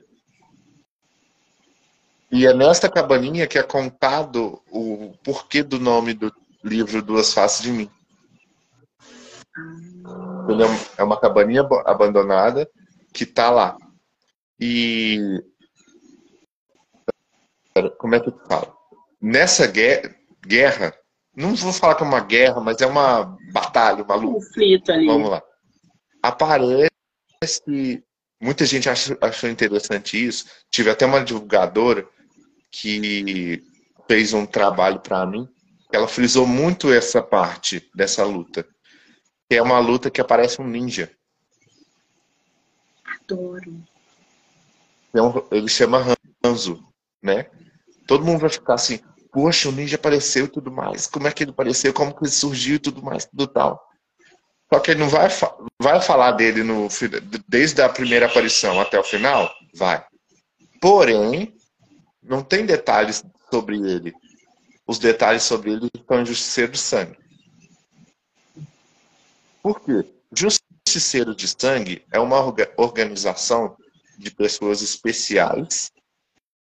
[2.32, 6.32] E é nesta cabaninha que é contado o porquê do nome do
[6.64, 7.90] livro Duas Faces de Mim.
[9.58, 12.70] É, é uma cabaninha abandonada
[13.14, 13.78] que está lá.
[14.60, 15.42] E.
[17.98, 18.76] Como é que eu falo?
[19.22, 20.94] Nessa guerra,
[21.36, 24.46] não vou falar que é uma guerra, mas é uma batalha, uma luta.
[24.46, 25.06] Conflito ali.
[25.06, 25.44] Vamos lá.
[26.22, 26.90] Aparece.
[28.42, 30.46] Muita gente achou interessante isso.
[30.70, 32.08] Tive até uma divulgadora
[32.72, 33.64] que
[34.08, 35.48] fez um trabalho para mim.
[35.92, 38.66] Ela frisou muito essa parte dessa luta.
[39.50, 41.12] Que é uma luta que aparece um ninja.
[43.06, 43.86] Adoro
[45.52, 46.04] ele chama
[46.44, 46.84] Hanzo,
[47.22, 47.48] né?
[48.08, 49.00] Todo mundo vai ficar assim,
[49.32, 51.08] poxa, o ninja apareceu e tudo mais.
[51.08, 51.94] Como é que ele apareceu?
[51.94, 53.82] Como que ele surgiu e tudo mais, tudo tal.
[54.72, 55.30] Só que ele não vai,
[55.82, 56.88] vai falar dele no,
[57.48, 59.52] desde a primeira aparição até o final?
[59.76, 60.04] Vai.
[60.82, 61.56] Porém,
[62.22, 64.14] não tem detalhes sobre ele.
[64.88, 67.18] Os detalhes sobre ele estão em Justiceiro de Sangue.
[69.66, 70.06] Por quê?
[70.32, 72.40] Justiceiro de Sangue é uma
[72.78, 73.76] organização
[74.16, 75.92] de pessoas especiais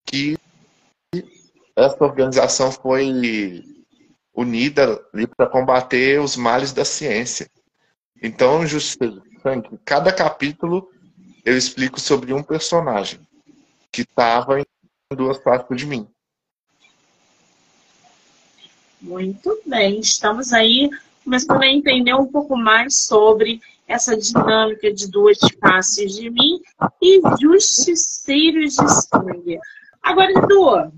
[0.06, 0.38] que
[1.76, 3.62] essa organização foi
[4.34, 4.96] unida
[5.36, 7.50] para combater os males da ciência.
[8.22, 9.22] Então, Justiça
[9.84, 10.90] cada capítulo
[11.44, 13.20] eu explico sobre um personagem
[13.92, 14.64] que estava em
[15.14, 16.08] duas partes de mim.
[19.02, 20.88] Muito bem, estamos aí
[21.26, 26.60] começando a entender um pouco mais sobre essa dinâmica de duas faces de mim
[27.02, 29.58] e justiceiros de sangue.
[30.00, 30.92] Agora, Edu,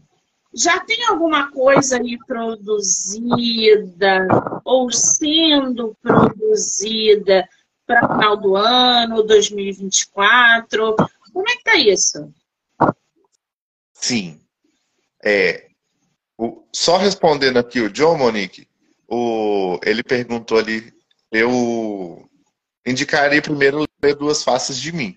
[0.53, 4.29] já tem alguma coisa aí produzida
[4.65, 7.49] ou sendo produzida
[7.87, 10.95] para final do ano, 2024?
[11.33, 12.31] Como é que tá isso?
[13.95, 14.39] Sim.
[15.25, 15.69] É,
[16.37, 18.68] o, só respondendo aqui o John Monique,
[19.09, 20.93] o, ele perguntou ali,
[21.33, 22.29] eu
[22.87, 25.17] indicaria primeiro ler Duas Faces de Mim,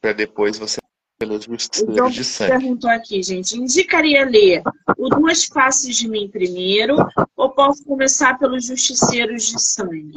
[0.00, 0.80] para depois você
[1.22, 2.50] ler Justiceiros de Sangue.
[2.50, 4.62] perguntou aqui, gente, indicaria ler
[4.98, 6.96] o Duas Faces de Mim primeiro
[7.36, 10.12] ou posso começar pelos Justiceiros de Sangue?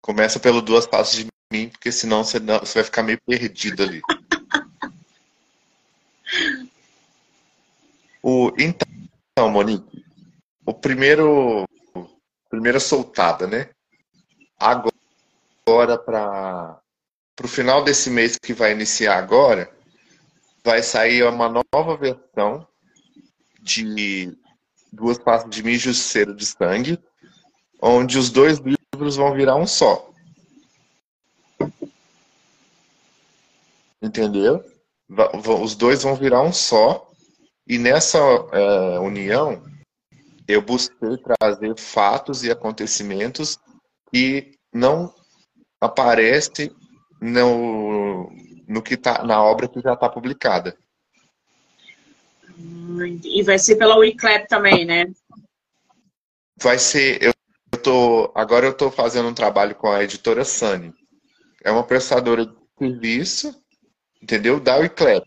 [0.00, 3.82] Começa pelo Duas Faces de Mim, porque senão você, não, você vai ficar meio perdido
[3.82, 4.00] ali.
[8.22, 10.07] o, então, Monique,
[10.68, 11.64] o primeiro
[12.50, 13.70] primeira soltada, né?
[14.60, 14.94] Agora
[15.66, 16.82] agora para
[17.42, 19.70] o final desse mês que vai iniciar agora,
[20.62, 22.68] vai sair uma nova versão
[23.62, 24.36] de
[24.92, 26.98] Duas Pastas de Mijo Cera de Sangue,
[27.80, 30.10] onde os dois livros vão virar um só.
[34.02, 34.62] Entendeu?
[35.62, 37.10] Os dois vão virar um só.
[37.66, 39.62] E nessa é, união,
[40.48, 43.58] eu busquei trazer fatos e acontecimentos
[44.10, 45.14] que não
[45.78, 46.74] aparece
[47.20, 48.30] no,
[48.66, 50.74] no que tá, na obra que já está publicada.
[53.22, 55.04] E vai ser pela Wiclap também, né?
[56.60, 57.22] Vai ser.
[57.22, 57.32] Eu,
[57.72, 60.92] eu tô, agora eu estou fazendo um trabalho com a editora Sunny.
[61.62, 63.54] É uma prestadora de serviço,
[64.20, 64.58] entendeu?
[64.58, 65.24] Da Wiclap.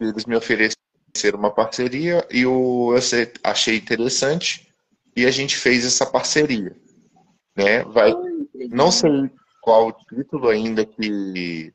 [0.00, 0.79] Eles me ofereceram
[1.34, 2.94] uma parceria e eu
[3.42, 4.68] achei interessante
[5.16, 6.74] e a gente fez essa parceria.
[7.56, 7.82] Né?
[7.84, 8.14] Vai,
[8.70, 9.30] não sei
[9.60, 11.72] qual o título ainda que,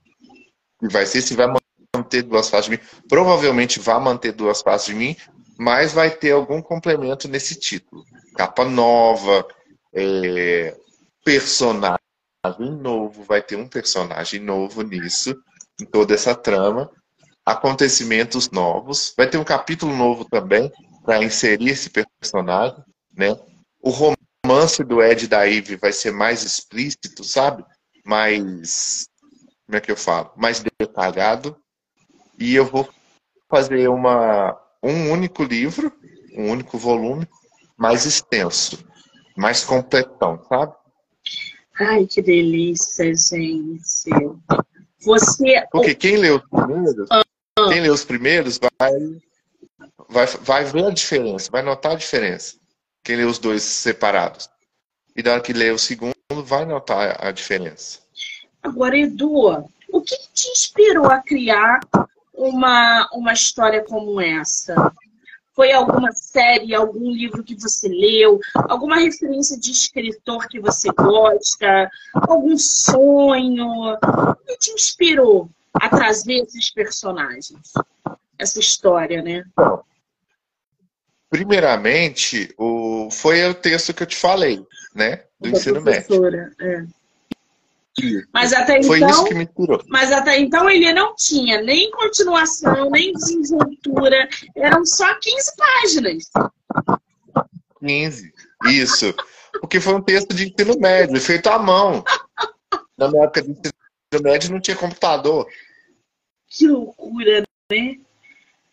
[0.79, 1.47] que vai ser, se vai
[1.95, 2.83] manter duas faces de mim.
[3.07, 5.15] Provavelmente vai manter duas faces de mim,
[5.57, 8.03] mas vai ter algum complemento nesse título.
[8.35, 9.45] Capa nova,
[9.93, 10.75] é,
[11.23, 11.99] personagens
[12.81, 15.35] novo, vai ter um personagem novo nisso,
[15.81, 16.91] em toda essa trama,
[17.45, 20.71] acontecimentos novos, vai ter um capítulo novo também
[21.03, 22.83] para inserir esse personagem,
[23.15, 23.37] né?
[23.81, 27.63] O romance do Ed e da Eve vai ser mais explícito, sabe?
[28.03, 29.07] Mais
[29.65, 30.31] como é que eu falo?
[30.35, 31.57] Mais detalhado.
[32.39, 32.87] E eu vou
[33.49, 35.91] fazer uma um único livro,
[36.35, 37.27] um único volume,
[37.75, 38.85] mais extenso,
[39.35, 40.75] mais completão, sabe?
[41.79, 44.09] Ai, que delícia, gente.
[45.03, 45.65] Você.
[45.71, 47.09] Porque quem lê os primeiros.
[47.57, 48.91] Quem lê os primeiros vai,
[50.09, 52.57] vai, vai ver a diferença, vai notar a diferença.
[53.01, 54.49] Quem lê os dois separados.
[55.15, 57.99] E da hora que lê o segundo, vai notar a diferença.
[58.61, 61.79] Agora, Edu, o que te inspirou a criar
[62.33, 64.91] uma, uma história como essa?
[65.53, 68.37] Foi alguma série, algum livro que você leu,
[68.67, 73.93] alguma referência de escritor que você gosta, algum sonho?
[73.93, 75.49] O que te inspirou
[75.81, 77.73] a trazer esses personagens?
[78.37, 79.43] Essa história, né?
[81.29, 83.09] Primeiramente, o...
[83.11, 85.23] foi o texto que eu te falei, né?
[85.39, 86.25] Do da ensino médio.
[86.59, 86.85] É.
[88.33, 89.81] Mas até Foi então, isso que me inspirou.
[89.87, 94.27] Mas até então ele não tinha nem continuação, nem desenvoltura.
[94.55, 96.23] Eram só 15 páginas.
[97.79, 98.33] 15,
[98.65, 99.13] isso.
[99.61, 102.03] Porque foi um texto de ensino médio, feito à mão.
[102.97, 103.73] Na minha época de ensino
[104.21, 105.47] médio não tinha computador.
[106.55, 107.99] Que loucura, né?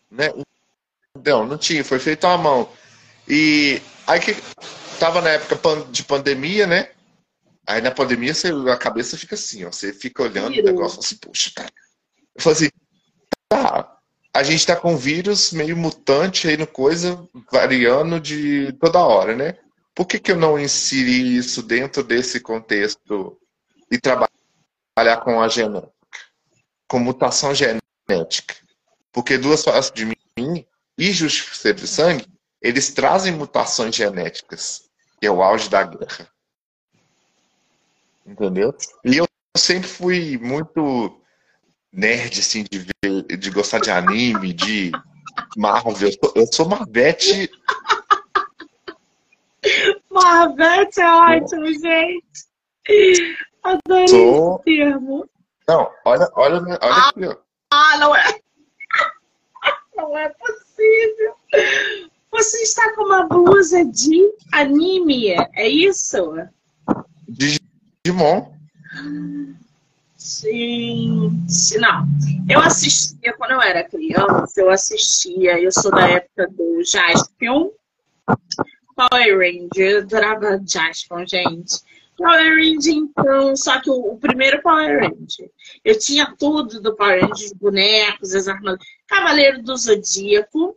[0.09, 0.33] né?
[1.26, 2.70] Não, não tinha, foi feito à mão.
[3.28, 4.37] E aí que
[5.01, 6.91] tava na época de pandemia, né?
[7.66, 11.16] Aí na pandemia você, a cabeça fica assim, ó, você fica olhando o negócio assim,
[11.16, 11.72] poxa, cara.
[12.37, 12.70] Eu falei assim,
[13.49, 13.99] tá,
[14.33, 19.59] a gente tá com vírus meio mutante aí no coisa, variando de toda hora, né?
[19.93, 23.37] Por que, que eu não inseri isso dentro desse contexto
[23.91, 25.91] e trabalhar com a genética?
[26.89, 28.57] Com mutação genética.
[29.12, 30.66] Porque duas faces de mim
[30.99, 32.26] e justiça de sangue,
[32.61, 36.28] eles trazem mutações genéticas, que é o auge da guerra.
[38.26, 38.74] Entendeu?
[39.05, 39.26] E eu
[39.57, 41.20] sempre fui muito
[41.93, 44.93] nerd, assim, de, ver, de gostar de anime, de
[45.57, 46.09] Marvel.
[46.09, 47.51] Eu sou, eu sou Marvete.
[50.11, 52.47] Marvete é ótimo, gente.
[53.62, 54.57] Adorei sou...
[54.57, 55.28] esse termo.
[55.72, 57.36] Não, olha, olha, olha ah, aqui, ó.
[57.70, 58.22] Ah, não é.
[59.96, 61.34] Não é possível.
[62.30, 66.34] Você está com uma blusa de anime, é isso?
[67.26, 68.52] Digimon.
[70.16, 71.46] Sim,
[71.78, 72.06] não.
[72.48, 77.70] Eu assistia quando eu era criança, eu assistia, eu sou da época do Jaspion,
[78.94, 81.82] Power Ranger, eu adorava Jaspion, gente.
[82.16, 85.50] Power Ranger, então, só que o, o, primeiro Power Ranger.
[85.84, 88.86] Eu tinha tudo do Power Ranger, os bonecos, as armaduras.
[89.08, 90.76] Cavaleiro do Zodíaco,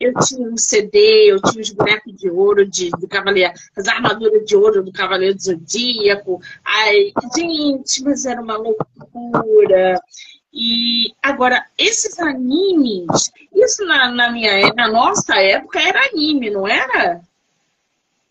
[0.00, 4.44] eu tinha um CD, eu tinha os bonecos de ouro de, do Cavaleiro, as armaduras
[4.44, 6.40] de ouro do Cavaleiro do Zodíaco.
[6.64, 10.00] Ai, gente, mas era uma loucura.
[10.52, 17.20] E agora, esses animes, isso na, na minha na nossa época era anime, não era?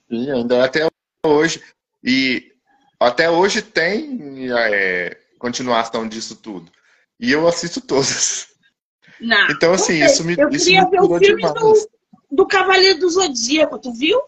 [0.09, 0.87] Sim, ainda até
[1.25, 1.61] hoje.
[2.03, 2.51] E
[2.99, 6.71] até hoje tem é, continuação disso tudo.
[7.19, 8.47] E eu assisto todas.
[9.19, 9.47] Não.
[9.49, 10.35] Então, assim, isso me.
[10.37, 11.89] Eu isso queria ver o filme do,
[12.31, 14.21] do Cavaleiro do Zodíaco, tu viu?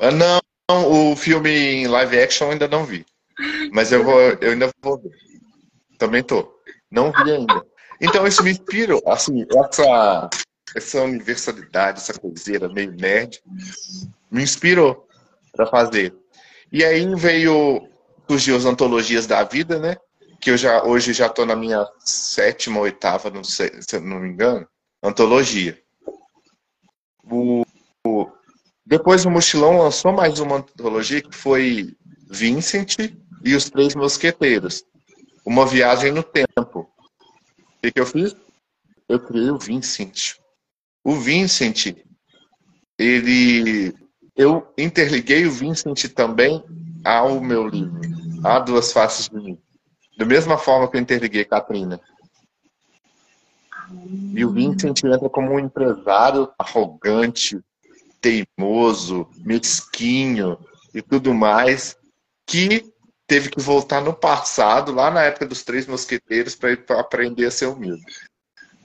[0.00, 3.04] Ah, não, o filme em live action ainda não vi.
[3.72, 5.10] Mas eu, vou, eu ainda vou ver.
[5.96, 6.54] Também tô.
[6.90, 7.64] Não vi ainda.
[8.00, 9.02] Então, isso me inspirou.
[9.06, 10.30] Assim, essa,
[10.76, 13.40] essa universalidade, essa coiseira meio nerd,
[14.30, 15.07] me inspirou
[15.58, 16.14] para fazer.
[16.70, 17.88] E aí veio
[18.30, 19.96] surgiu as antologias da vida, né?
[20.40, 24.28] que eu já hoje já estou na minha sétima, oitava, não sei, se não me
[24.28, 24.66] engano,
[25.02, 25.80] antologia.
[27.24, 27.64] O,
[28.06, 28.30] o,
[28.86, 31.96] depois o Mochilão lançou mais uma antologia que foi
[32.30, 32.96] Vincent
[33.44, 34.84] e os Três Mosqueteiros.
[35.44, 36.80] Uma viagem no tempo.
[36.80, 38.36] O que, que eu fiz?
[39.08, 40.34] Eu criei o Vincent.
[41.02, 41.96] O Vincent,
[42.98, 43.94] ele.
[44.38, 46.62] Eu interliguei o Vincent também
[47.04, 48.00] ao meu livro.
[48.44, 49.58] Há duas faces de mim.
[50.16, 52.00] Da mesma forma que eu interliguei Katrina.
[54.32, 57.58] E o Vincent entra como um empresário arrogante,
[58.20, 60.56] teimoso, mesquinho
[60.94, 61.96] e tudo mais,
[62.46, 62.92] que
[63.26, 67.66] teve que voltar no passado, lá na época dos Três Mosqueteiros, para aprender a ser
[67.66, 68.04] humilde.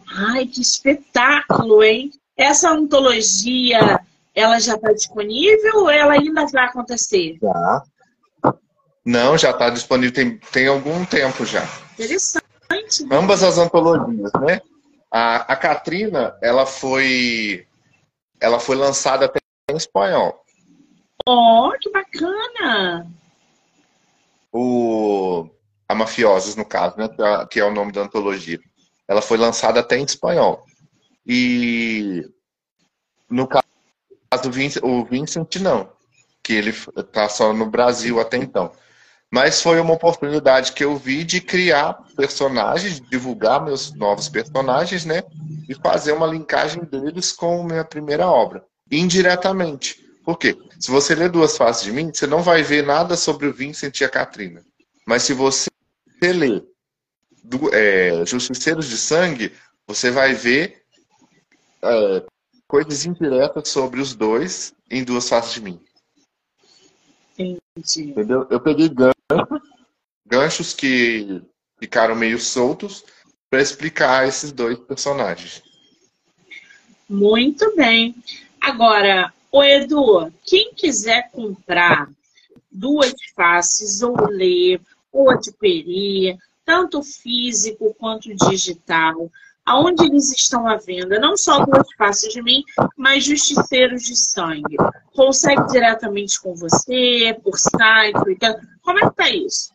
[0.07, 2.11] Ai, que espetáculo, hein?
[2.35, 4.03] Essa antologia,
[4.35, 7.37] ela já está disponível ou ela ainda vai acontecer?
[7.41, 7.83] Já.
[9.05, 11.63] Não, já está disponível tem, tem algum tempo já.
[11.93, 12.43] Interessante.
[13.11, 14.61] Ambas as antologias, né?
[15.11, 17.67] A, a Katrina, ela foi,
[18.39, 20.43] ela foi lançada até em espanhol.
[21.27, 23.07] Oh, que bacana!
[24.51, 25.47] O,
[25.87, 27.07] a Mafiosos, no caso, né?
[27.19, 28.59] É, que é o nome da antologia.
[29.07, 30.65] Ela foi lançada até em espanhol.
[31.25, 32.27] E
[33.29, 33.62] no caso
[34.43, 35.89] do Vincent, o Vincent não,
[36.41, 38.71] que ele está só no Brasil até então.
[39.31, 45.23] Mas foi uma oportunidade que eu vi de criar personagens, divulgar meus novos personagens, né?
[45.67, 48.63] E fazer uma linkagem deles com minha primeira obra.
[48.91, 49.97] Indiretamente.
[50.23, 50.55] Por quê?
[50.79, 53.99] Se você ler Duas Faces de Mim, você não vai ver nada sobre o Vincent
[53.99, 54.63] e a Katrina.
[55.03, 55.69] Mas se você
[56.21, 56.63] ler
[57.43, 59.51] do, é, Justiceiros de Sangue,
[59.87, 60.83] você vai ver
[61.81, 62.23] é,
[62.73, 65.79] coisas indiretas sobre os dois em Duas Faces de Mim.
[67.37, 68.09] Entendi.
[68.09, 68.47] Entendeu?
[68.49, 69.61] Eu peguei ganchos,
[70.25, 71.39] ganchos que
[71.79, 73.05] ficaram meio soltos
[73.47, 75.61] para explicar esses dois personagens.
[77.07, 78.15] Muito bem.
[78.59, 82.09] Agora, o Edu, quem quiser comprar
[82.71, 89.29] duas faces ou ler ou adquirir, tanto físico quanto digital,
[89.65, 92.63] aonde eles estão à venda, não só duas faces de mim,
[92.97, 94.77] mas justiceiros de sangue.
[95.15, 98.13] Consegue diretamente com você, por site,
[98.81, 99.73] como é que tá isso?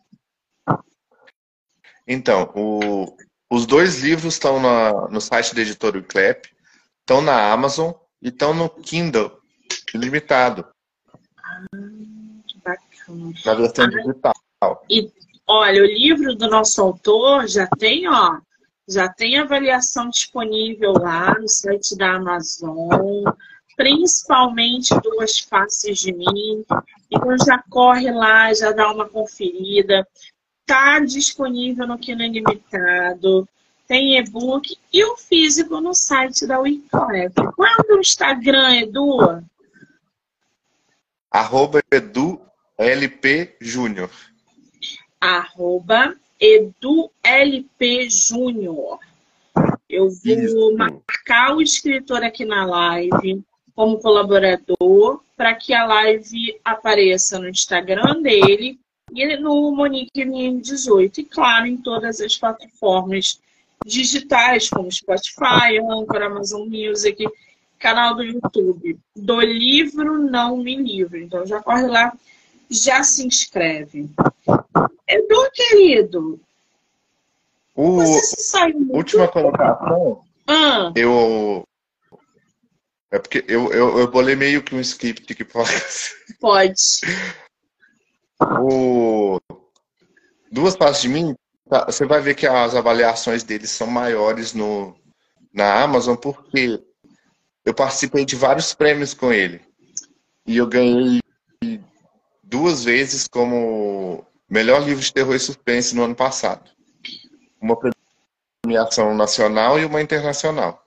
[2.07, 3.15] Então, o,
[3.51, 6.49] os dois livros estão na, no site da editora Clep,
[7.01, 9.39] estão na Amazon e estão no Kindle
[9.93, 10.67] ilimitado.
[11.43, 11.63] Ah,
[12.47, 13.33] que bacana.
[13.45, 14.33] Na versão ah, digital.
[14.89, 15.11] E
[15.47, 18.39] olha, o livro do nosso autor já tem, ó,
[18.89, 23.23] já tem avaliação disponível lá no site da Amazon,
[23.77, 26.65] principalmente duas faces de mim.
[27.11, 30.07] Então já corre lá, já dá uma conferida.
[30.65, 33.47] Tá disponível no Kino Limitado,
[33.87, 37.33] tem e-book e o físico no site da Wiclef.
[37.55, 39.43] Qual é o Instagram, Edu?
[41.31, 42.41] Arroba Edu
[42.77, 44.09] LP Júnior.
[45.21, 48.99] Arroba EduLP Júnior.
[49.89, 53.43] Eu vou marcar o escritor aqui na live
[53.75, 58.79] como colaborador para que a live apareça no Instagram dele
[59.13, 63.41] e no Monique MM18 e claro em todas as plataformas
[63.85, 67.25] digitais como Spotify, Anchor, Amazon Music,
[67.79, 68.99] canal do YouTube.
[69.15, 71.17] Do livro não me livro.
[71.17, 72.13] Então já corre lá,
[72.69, 74.09] já se inscreve.
[75.07, 76.39] Edu, querido.
[77.75, 78.95] O, você se saiu muito...
[78.95, 80.23] Última colocação.
[80.45, 80.91] Ah.
[80.95, 81.65] Eu.
[83.11, 85.71] É porque eu, eu, eu bolei meio que um script que pode.
[86.39, 86.75] Pode.
[88.61, 89.39] O...
[90.51, 91.35] Duas partes de mim,
[91.69, 94.95] tá, você vai ver que as avaliações deles são maiores no,
[95.53, 96.81] na Amazon, porque
[97.65, 99.61] eu participei de vários prêmios com ele.
[100.45, 101.19] E eu ganhei
[102.49, 106.69] duas vezes como melhor livro de terror e suspense no ano passado.
[107.61, 107.77] Uma
[108.63, 110.83] premiação nacional e uma internacional.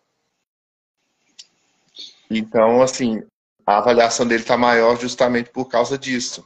[2.28, 3.22] Então, assim,
[3.64, 6.44] a avaliação dele está maior justamente por causa disso.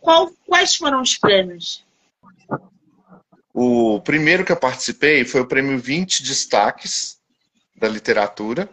[0.00, 1.84] Qual, quais foram os prêmios?
[3.54, 7.18] O primeiro que eu participei foi o prêmio 20 Destaques
[7.76, 8.68] da Literatura.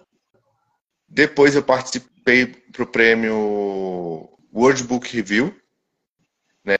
[1.07, 5.53] Depois eu participei para o prêmio World Book Review,
[6.63, 6.77] né,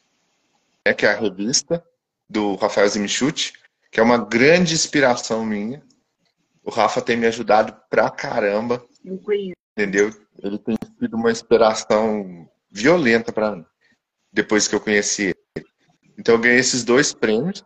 [0.97, 1.83] que é a revista
[2.29, 3.53] do Rafael Zimichute,
[3.91, 5.83] que é uma grande inspiração minha.
[6.63, 8.83] O Rafa tem me ajudado pra caramba.
[9.03, 9.55] Eu conheço.
[9.77, 10.09] Entendeu?
[10.41, 13.65] Ele tem sido uma inspiração violenta para mim,
[14.31, 15.67] depois que eu conheci ele.
[16.17, 17.63] Então eu ganhei esses dois prêmios,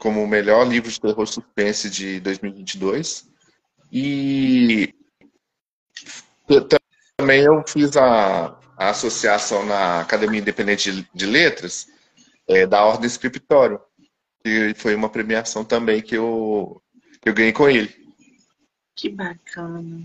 [0.00, 3.30] como o melhor livro de terror suspense de 2022.
[3.92, 4.92] E
[7.16, 11.86] também eu fiz a, a associação na Academia Independente de Letras,
[12.48, 13.80] é, da Ordem Escritório.
[14.44, 16.82] E foi uma premiação também que eu,
[17.20, 17.94] que eu ganhei com ele.
[18.94, 20.02] Que bacana.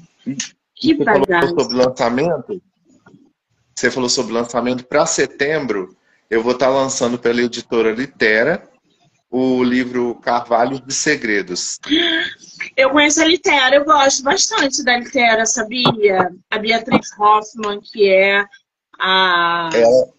[0.75, 2.63] Que você falou sobre lançamento.
[3.75, 5.95] Você falou sobre lançamento para setembro.
[6.29, 8.68] Eu vou estar lançando pela editora Litera
[9.29, 11.79] o livro Carvalho de Segredos.
[12.75, 16.31] Eu conheço a Litera, eu gosto bastante da Litera, sabia?
[16.49, 18.43] A Beatriz Hoffman, que é
[18.99, 19.69] a.
[19.73, 20.09] Ela,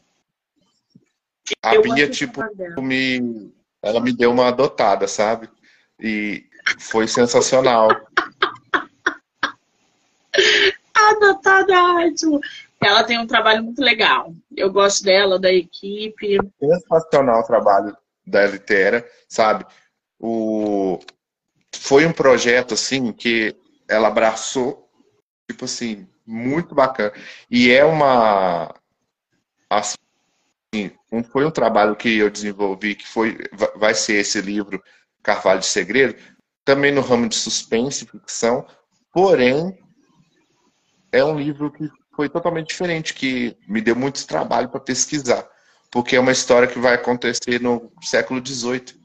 [1.63, 2.41] a eu Bia, tipo,
[2.81, 3.53] me,
[3.83, 5.49] ela me deu uma adotada, sabe?
[5.99, 6.45] E
[6.79, 7.89] foi sensacional.
[10.95, 12.41] adotada ótimo.
[12.83, 14.33] Ela tem um trabalho muito legal.
[14.57, 16.39] Eu gosto dela, da equipe.
[16.59, 17.95] Sensacional o trabalho
[18.31, 19.67] da Litera, sabe?
[20.19, 20.99] O...
[21.75, 23.55] Foi um projeto, assim, que
[23.89, 24.89] ela abraçou,
[25.51, 27.13] tipo assim, muito bacana.
[27.51, 28.75] E é uma...
[29.69, 29.97] Assim,
[31.33, 33.39] foi um trabalho que eu desenvolvi, que foi,
[33.77, 34.83] vai ser esse livro,
[35.23, 36.17] Carvalho de Segredo,
[36.65, 38.67] também no ramo de suspense ficção,
[39.13, 39.77] porém,
[41.13, 45.49] é um livro que foi totalmente diferente, que me deu muito trabalho para pesquisar,
[45.91, 49.01] porque é uma história que vai acontecer no século XVIII.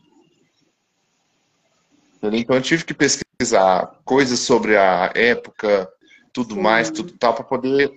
[2.23, 5.89] Então eu tive que pesquisar coisas sobre a época,
[6.33, 7.91] tudo mais, tudo tal, para poder,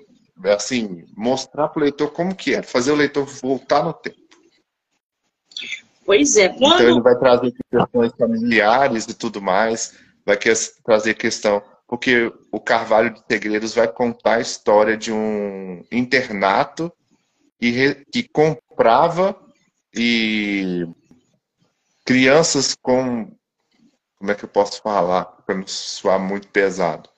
[0.45, 4.19] assim, mostrar para o leitor como que é, fazer o leitor voltar no tempo.
[6.05, 6.49] Pois é.
[6.49, 6.75] Quando...
[6.75, 10.39] Então ele vai trazer questões familiares e tudo mais, vai
[10.85, 16.93] trazer questão porque o Carvalho de Segredos vai contar a história de um internato
[17.59, 19.39] que, que comprava
[19.95, 20.87] e
[22.05, 23.37] crianças com
[24.19, 27.09] como é que eu posso falar para não soar muito pesado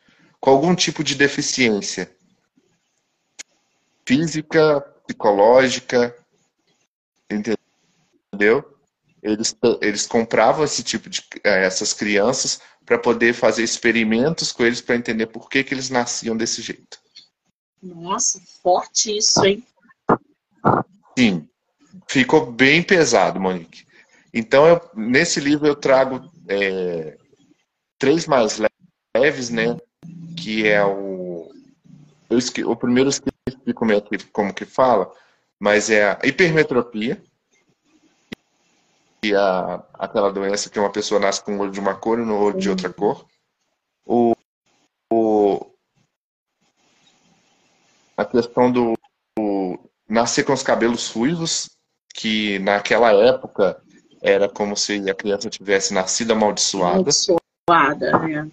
[0.40, 2.14] com algum tipo de deficiência
[4.06, 6.16] física psicológica
[7.30, 8.78] entendeu
[9.22, 14.80] eles, eles compravam esse tipo de eh, essas crianças para poder fazer experimentos com eles
[14.80, 16.98] para entender por que, que eles nasciam desse jeito.
[17.82, 19.64] Nossa, forte isso, hein?
[21.18, 21.48] Sim,
[22.08, 23.86] ficou bem pesado, Monique.
[24.32, 27.16] Então, eu, nesse livro eu trago é,
[27.98, 28.60] três mais
[29.16, 29.76] leves, né?
[30.36, 31.50] Que é o.
[32.28, 35.12] Eu esque, o primeiro eu esqueci como, é que, como que fala,
[35.58, 37.20] mas é a hipermetropia,
[39.22, 42.24] e a, aquela doença que uma pessoa nasce com o olho de uma cor e
[42.24, 43.26] no olho de outra cor.
[44.06, 44.34] O,
[45.12, 45.74] o,
[48.16, 48.94] a questão do
[50.10, 51.70] nascer com os cabelos ruivos,
[52.14, 53.80] que naquela época
[54.20, 57.10] era como se a criança tivesse nascido amaldiçoada.
[57.68, 58.50] Amaldiçoada, né?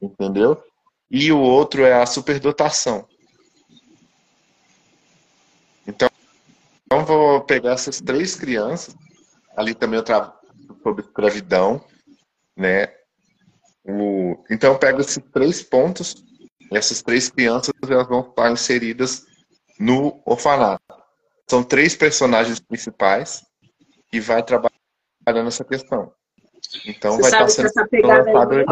[0.00, 0.62] Entendeu?
[1.10, 3.06] E o outro é a superdotação.
[5.86, 6.08] Então,
[6.84, 8.96] então vou pegar essas três crianças
[9.56, 10.32] ali também eu trabalho
[10.82, 11.84] sobre escravidão,
[12.56, 12.92] né?
[13.84, 16.24] O, então eu pego esses três pontos,
[16.72, 19.26] essas três crianças elas vão estar inseridas
[19.78, 20.82] no orfanato.
[21.48, 23.44] São três personagens principais
[24.12, 26.12] e vai trabalhando essa questão.
[26.86, 28.64] Então Você vai estar sendo lançado aí,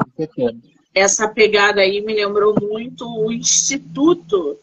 [0.94, 4.58] Essa pegada aí me lembrou muito o Instituto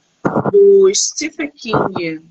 [0.51, 2.25] do Stephen King,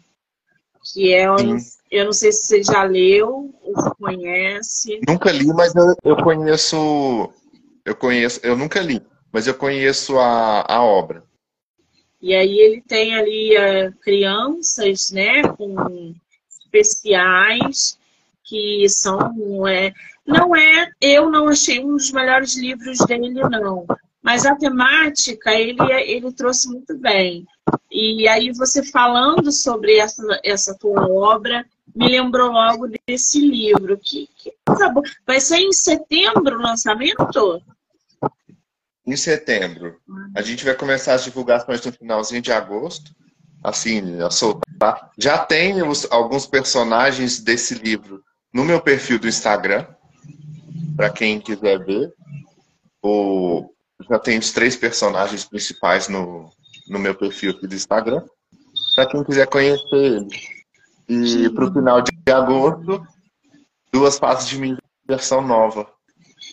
[0.92, 1.58] que é um,
[1.90, 5.00] eu não sei se você já leu ou conhece.
[5.06, 7.32] Nunca li, mas eu, eu conheço.
[7.84, 8.40] Eu conheço.
[8.42, 9.00] Eu nunca li,
[9.32, 11.24] mas eu conheço a, a obra.
[12.20, 16.14] E aí ele tem ali uh, crianças, né, com
[16.64, 17.98] especiais
[18.44, 19.92] que são é,
[20.26, 23.86] não é eu não achei um dos melhores livros dele não
[24.22, 27.46] mas a temática ele ele trouxe muito bem
[27.90, 31.64] e aí você falando sobre essa essa tua obra
[31.98, 33.98] me lembrou logo desse livro.
[33.98, 34.52] Que, que
[35.26, 37.60] Vai ser em setembro o lançamento?
[39.08, 39.96] Em setembro.
[40.36, 43.10] A gente vai começar as divulgações no finalzinho de agosto.
[43.64, 45.10] Assim, a soltar.
[45.16, 49.86] Já tem os, alguns personagens desse livro no meu perfil do Instagram.
[50.94, 52.12] Para quem quiser ver.
[53.02, 53.70] O,
[54.10, 56.50] já tem os três personagens principais no,
[56.90, 58.22] no meu perfil aqui do Instagram.
[58.94, 61.34] Para quem quiser conhecer eles.
[61.34, 63.02] E para o final de agosto,
[63.90, 64.76] duas fases de minha
[65.08, 65.90] versão nova.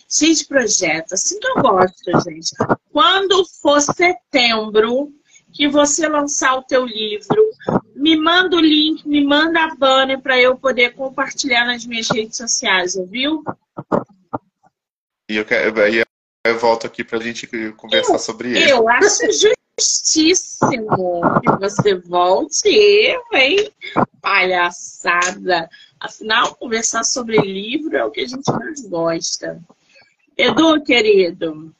[0.08, 2.52] Cheio de projetos, assim que eu gosto, gente.
[2.92, 5.12] Quando for setembro,
[5.56, 7.50] que você lançar o teu livro,
[7.94, 12.36] me manda o link, me manda a banner para eu poder compartilhar nas minhas redes
[12.36, 13.42] sociais, ouviu?
[15.30, 16.04] E eu, quero, aí
[16.44, 18.70] eu volto aqui para a gente conversar eu, sobre ele.
[18.70, 19.24] Eu acho
[19.78, 23.72] justíssimo que você volte, eu, hein?
[24.20, 25.70] Palhaçada.
[25.98, 29.58] Afinal, conversar sobre livro é o que a gente mais gosta.
[30.38, 31.74] Edu, querido,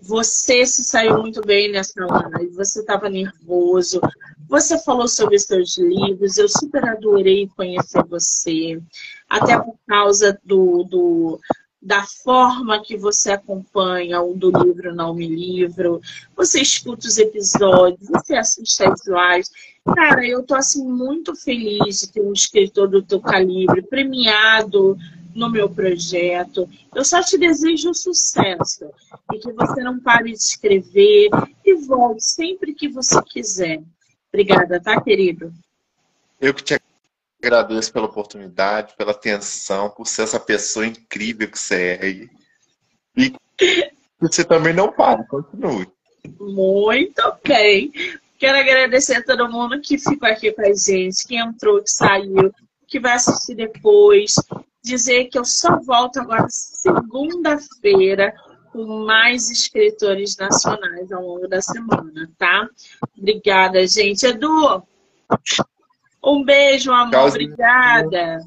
[0.00, 4.00] você se saiu muito bem nessa live, você estava nervoso,
[4.48, 8.82] você falou sobre seus livros, eu super adorei conhecer você,
[9.30, 11.40] até por causa do, do,
[11.80, 16.00] da forma que você acompanha o do livro Não Me Livro,
[16.36, 19.52] você escuta os episódios, você assiste as lives.
[19.94, 24.98] Cara, eu tô assim muito feliz de ter um escritor do teu calibre premiado
[25.34, 26.68] no meu projeto.
[26.94, 28.90] Eu só te desejo sucesso
[29.32, 31.28] e que você não pare de escrever
[31.64, 33.82] e volte sempre que você quiser.
[34.32, 35.52] Obrigada, tá, querido?
[36.40, 36.80] Eu que te
[37.42, 42.28] agradeço pela oportunidade, pela atenção, por ser essa pessoa incrível que você é.
[43.16, 43.32] E
[44.20, 45.86] você também não para, continue.
[46.40, 47.92] Muito bem.
[48.38, 52.52] Quero agradecer a todo mundo que ficou aqui com a gente, que entrou, que saiu,
[52.86, 54.34] que vai assistir depois.
[54.84, 58.34] Dizer que eu só volto agora segunda-feira
[58.70, 62.68] com mais escritores nacionais ao longo da semana, tá?
[63.16, 64.26] Obrigada, gente.
[64.26, 64.82] Edu,
[66.22, 67.28] um beijo, amor.
[67.28, 68.40] Obrigada.